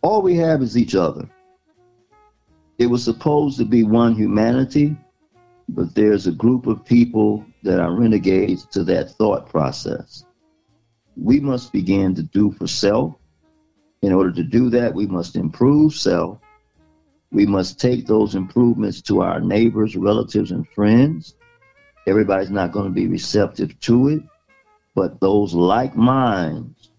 All 0.00 0.22
we 0.22 0.36
have 0.36 0.62
is 0.62 0.78
each 0.78 0.94
other. 0.94 1.28
It 2.78 2.86
was 2.86 3.04
supposed 3.04 3.58
to 3.58 3.64
be 3.66 3.84
one 3.84 4.14
humanity, 4.14 4.96
but 5.68 5.94
there's 5.94 6.26
a 6.26 6.32
group 6.32 6.66
of 6.66 6.84
people 6.84 7.44
that 7.64 7.80
are 7.80 7.92
renegades 7.92 8.64
to 8.66 8.82
that 8.84 9.10
thought 9.10 9.48
process. 9.50 10.24
We 11.16 11.38
must 11.38 11.70
begin 11.70 12.14
to 12.14 12.22
do 12.22 12.50
for 12.52 12.66
self. 12.66 13.14
In 14.00 14.12
order 14.12 14.32
to 14.32 14.42
do 14.42 14.70
that, 14.70 14.94
we 14.94 15.06
must 15.06 15.36
improve 15.36 15.92
self 15.92 16.38
we 17.30 17.46
must 17.46 17.78
take 17.78 18.06
those 18.06 18.34
improvements 18.34 19.02
to 19.02 19.20
our 19.20 19.40
neighbors, 19.40 19.96
relatives, 19.96 20.50
and 20.50 20.66
friends. 20.68 21.34
Everybody's 22.06 22.50
not 22.50 22.72
going 22.72 22.86
to 22.86 22.92
be 22.92 23.06
receptive 23.06 23.78
to 23.80 24.08
it, 24.08 24.22
but 24.94 25.20
those 25.20 25.52
like 25.52 25.94
minds 25.94 26.90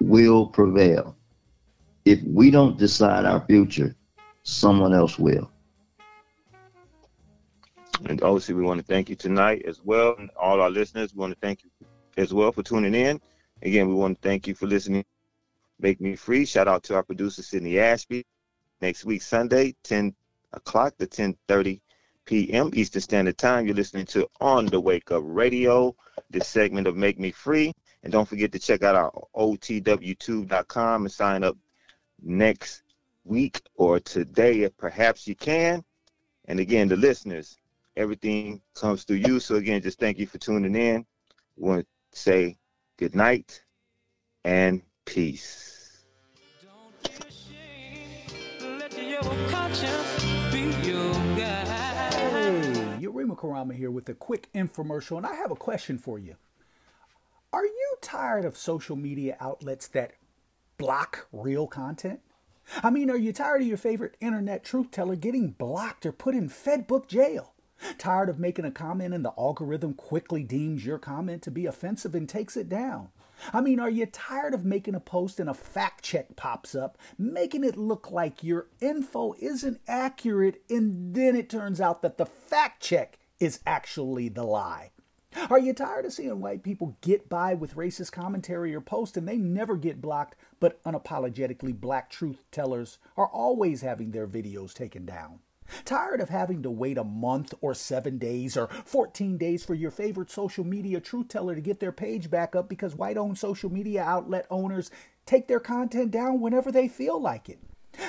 will 0.00 0.46
prevail. 0.46 1.16
If 2.04 2.22
we 2.22 2.50
don't 2.50 2.78
decide 2.78 3.24
our 3.24 3.44
future, 3.46 3.94
someone 4.44 4.94
else 4.94 5.18
will. 5.18 5.50
And 8.06 8.22
obviously, 8.22 8.54
we 8.54 8.62
want 8.62 8.80
to 8.80 8.86
thank 8.86 9.08
you 9.08 9.16
tonight 9.16 9.62
as 9.66 9.80
well. 9.84 10.16
And 10.18 10.30
all 10.40 10.60
our 10.60 10.70
listeners, 10.70 11.14
we 11.14 11.20
want 11.20 11.34
to 11.34 11.38
thank 11.40 11.64
you 11.64 11.70
as 12.16 12.32
well 12.32 12.50
for 12.50 12.62
tuning 12.62 12.94
in. 12.94 13.20
Again, 13.62 13.88
we 13.88 13.94
want 13.94 14.20
to 14.20 14.28
thank 14.28 14.46
you 14.46 14.54
for 14.54 14.66
listening. 14.66 15.04
Make 15.78 16.00
Me 16.00 16.16
Free. 16.16 16.44
Shout 16.44 16.68
out 16.68 16.82
to 16.84 16.94
our 16.94 17.02
producer, 17.02 17.42
Sydney 17.42 17.78
Ashby 17.78 18.24
next 18.82 19.04
week, 19.04 19.22
Sunday, 19.22 19.74
10 19.84 20.12
o'clock 20.52 20.98
to 20.98 21.06
10.30 21.06 21.80
p.m. 22.26 22.70
Eastern 22.74 23.00
Standard 23.00 23.38
Time. 23.38 23.64
You're 23.64 23.76
listening 23.76 24.06
to 24.06 24.28
On 24.40 24.66
the 24.66 24.80
Wake 24.80 25.10
Up 25.12 25.22
Radio, 25.24 25.94
this 26.28 26.48
segment 26.48 26.86
of 26.88 26.96
Make 26.96 27.18
Me 27.18 27.30
Free. 27.30 27.72
And 28.02 28.12
don't 28.12 28.28
forget 28.28 28.50
to 28.52 28.58
check 28.58 28.82
out 28.82 28.96
our 28.96 29.12
otwtube.com 29.36 31.02
and 31.02 31.12
sign 31.12 31.44
up 31.44 31.56
next 32.20 32.82
week 33.24 33.62
or 33.76 34.00
today 34.00 34.62
if 34.62 34.76
perhaps 34.76 35.28
you 35.28 35.36
can. 35.36 35.84
And 36.46 36.58
again, 36.58 36.88
the 36.88 36.96
listeners, 36.96 37.56
everything 37.96 38.60
comes 38.74 39.04
through 39.04 39.18
you. 39.18 39.38
So 39.38 39.54
again, 39.54 39.80
just 39.80 40.00
thank 40.00 40.18
you 40.18 40.26
for 40.26 40.38
tuning 40.38 40.74
in. 40.74 41.06
We 41.56 41.68
want 41.68 41.86
to 42.12 42.18
say 42.18 42.56
good 42.98 43.14
night 43.14 43.62
and 44.44 44.82
peace. 45.04 45.71
Hey, 52.32 52.98
Yurima 53.00 53.36
Karama 53.36 53.74
here 53.74 53.90
with 53.90 54.08
a 54.08 54.14
quick 54.14 54.48
infomercial, 54.54 55.16
and 55.16 55.26
I 55.26 55.34
have 55.34 55.50
a 55.50 55.56
question 55.56 55.98
for 55.98 56.18
you. 56.18 56.36
Are 57.52 57.64
you 57.64 57.96
tired 58.00 58.44
of 58.44 58.56
social 58.56 58.96
media 58.96 59.36
outlets 59.40 59.86
that 59.88 60.12
block 60.78 61.26
real 61.32 61.66
content? 61.66 62.20
I 62.82 62.90
mean, 62.90 63.10
are 63.10 63.16
you 63.16 63.32
tired 63.32 63.62
of 63.62 63.68
your 63.68 63.76
favorite 63.76 64.16
internet 64.20 64.64
truth 64.64 64.90
teller 64.90 65.16
getting 65.16 65.50
blocked 65.50 66.06
or 66.06 66.12
put 66.12 66.34
in 66.34 66.48
Fedbook 66.48 67.06
jail? 67.08 67.54
Tired 67.98 68.28
of 68.28 68.38
making 68.38 68.64
a 68.64 68.70
comment 68.70 69.12
and 69.12 69.24
the 69.24 69.32
algorithm 69.36 69.94
quickly 69.94 70.42
deems 70.44 70.86
your 70.86 70.98
comment 70.98 71.42
to 71.42 71.50
be 71.50 71.66
offensive 71.66 72.14
and 72.14 72.28
takes 72.28 72.56
it 72.56 72.68
down? 72.68 73.08
I 73.52 73.60
mean, 73.60 73.80
are 73.80 73.90
you 73.90 74.06
tired 74.06 74.54
of 74.54 74.64
making 74.64 74.94
a 74.94 75.00
post 75.00 75.40
and 75.40 75.48
a 75.48 75.54
fact 75.54 76.04
check 76.04 76.36
pops 76.36 76.74
up, 76.74 76.98
making 77.18 77.64
it 77.64 77.76
look 77.76 78.10
like 78.10 78.44
your 78.44 78.68
info 78.80 79.34
isn't 79.38 79.80
accurate, 79.88 80.62
and 80.68 81.14
then 81.14 81.34
it 81.36 81.48
turns 81.48 81.80
out 81.80 82.02
that 82.02 82.18
the 82.18 82.26
fact 82.26 82.82
check 82.82 83.18
is 83.40 83.60
actually 83.66 84.28
the 84.28 84.44
lie? 84.44 84.90
Are 85.48 85.58
you 85.58 85.72
tired 85.72 86.04
of 86.04 86.12
seeing 86.12 86.40
white 86.40 86.62
people 86.62 86.98
get 87.00 87.28
by 87.28 87.54
with 87.54 87.74
racist 87.74 88.12
commentary 88.12 88.74
or 88.74 88.82
posts 88.82 89.16
and 89.16 89.26
they 89.26 89.38
never 89.38 89.76
get 89.76 90.00
blocked, 90.00 90.36
but 90.60 90.82
unapologetically 90.84 91.74
black 91.78 92.10
truth 92.10 92.44
tellers 92.50 92.98
are 93.16 93.28
always 93.28 93.80
having 93.80 94.10
their 94.10 94.28
videos 94.28 94.74
taken 94.74 95.06
down? 95.06 95.40
Tired 95.84 96.20
of 96.20 96.28
having 96.28 96.62
to 96.62 96.70
wait 96.70 96.98
a 96.98 97.04
month 97.04 97.54
or 97.60 97.74
seven 97.74 98.18
days 98.18 98.56
or 98.56 98.68
14 98.84 99.38
days 99.38 99.64
for 99.64 99.74
your 99.74 99.90
favorite 99.90 100.30
social 100.30 100.64
media 100.64 101.00
truth 101.00 101.28
teller 101.28 101.54
to 101.54 101.60
get 101.60 101.80
their 101.80 101.92
page 101.92 102.30
back 102.30 102.54
up 102.54 102.68
because 102.68 102.94
white 102.94 103.16
owned 103.16 103.38
social 103.38 103.70
media 103.70 104.02
outlet 104.02 104.46
owners 104.50 104.90
take 105.26 105.48
their 105.48 105.60
content 105.60 106.10
down 106.10 106.40
whenever 106.40 106.70
they 106.70 106.88
feel 106.88 107.20
like 107.20 107.48
it? 107.48 107.58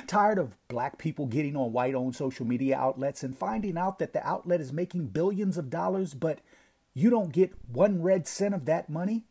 Tired 0.07 0.37
of 0.37 0.55
black 0.67 0.97
people 0.97 1.25
getting 1.25 1.55
on 1.55 1.73
white 1.73 1.95
owned 1.95 2.15
social 2.15 2.45
media 2.45 2.77
outlets 2.77 3.23
and 3.23 3.37
finding 3.37 3.77
out 3.77 3.99
that 3.99 4.13
the 4.13 4.25
outlet 4.25 4.61
is 4.61 4.71
making 4.71 5.07
billions 5.07 5.57
of 5.57 5.69
dollars, 5.69 6.13
but 6.13 6.39
you 6.93 7.09
don't 7.09 7.33
get 7.33 7.53
one 7.67 8.01
red 8.01 8.27
cent 8.27 8.53
of 8.53 8.65
that 8.65 8.89
money? 8.89 9.25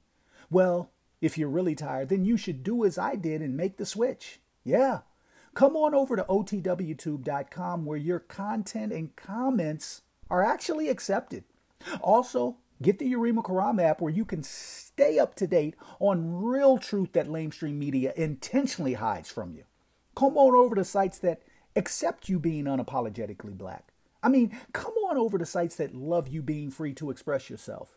Well, 0.51 0.91
if 1.21 1.39
you're 1.39 1.49
really 1.49 1.75
tired, 1.75 2.11
then 2.11 2.25
you 2.25 2.37
should 2.37 2.63
do 2.63 2.85
as 2.85 2.99
I 2.99 3.15
did 3.15 3.41
and 3.41 3.57
make 3.57 3.77
the 3.79 3.87
switch. 3.87 4.41
Yeah, 4.65 5.01
come 5.55 5.77
on 5.77 5.95
over 5.95 6.17
to 6.17 6.25
otwtube.com 6.25 7.85
where 7.85 7.99
your 7.99 8.19
content 8.21 8.93
and 8.93 9.15
comments 9.17 10.03
are 10.31 10.43
actually 10.43 10.89
accepted. 10.89 11.45
Also, 12.01 12.57
get 12.81 12.99
the 12.99 13.13
Yurima 13.13 13.45
Karam 13.45 13.79
app 13.79 14.01
where 14.01 14.13
you 14.13 14.25
can 14.25 14.43
stay 14.43 15.19
up 15.19 15.35
to 15.37 15.47
date 15.47 15.75
on 16.01 16.43
real 16.43 16.79
truth 16.79 17.13
that 17.13 17.29
lamestream 17.29 17.75
media 17.75 18.13
intentionally 18.17 18.95
hides 18.95 19.31
from 19.31 19.53
you. 19.53 19.65
Come 20.15 20.37
on 20.37 20.55
over 20.55 20.75
to 20.75 20.85
sites 20.85 21.19
that 21.19 21.43
accept 21.77 22.29
you 22.29 22.39
being 22.39 22.65
unapologetically 22.65 23.57
black. 23.57 23.93
I 24.23 24.29
mean, 24.29 24.57
come 24.73 24.95
on 25.09 25.17
over 25.17 25.39
to 25.39 25.47
sites 25.47 25.77
that 25.77 25.95
love 25.95 26.29
you 26.29 26.43
being 26.43 26.71
free 26.71 26.95
to 26.95 27.11
express 27.11 27.51
yourself. 27.51 27.97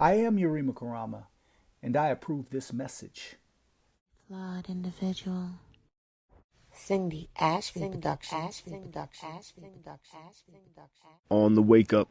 I 0.00 0.14
am 0.14 0.36
Yurima 0.36 0.72
Karama, 0.74 1.24
and 1.82 1.96
I 1.96 2.08
approve 2.08 2.50
this 2.50 2.72
message. 2.72 3.34
Flawed 4.28 4.68
individual. 4.68 5.50
Cindy 6.72 7.28
Ashby 7.36 7.80
Productions. 7.80 8.62
On 11.30 11.54
the 11.56 11.62
wake 11.62 11.92
up 11.92 12.08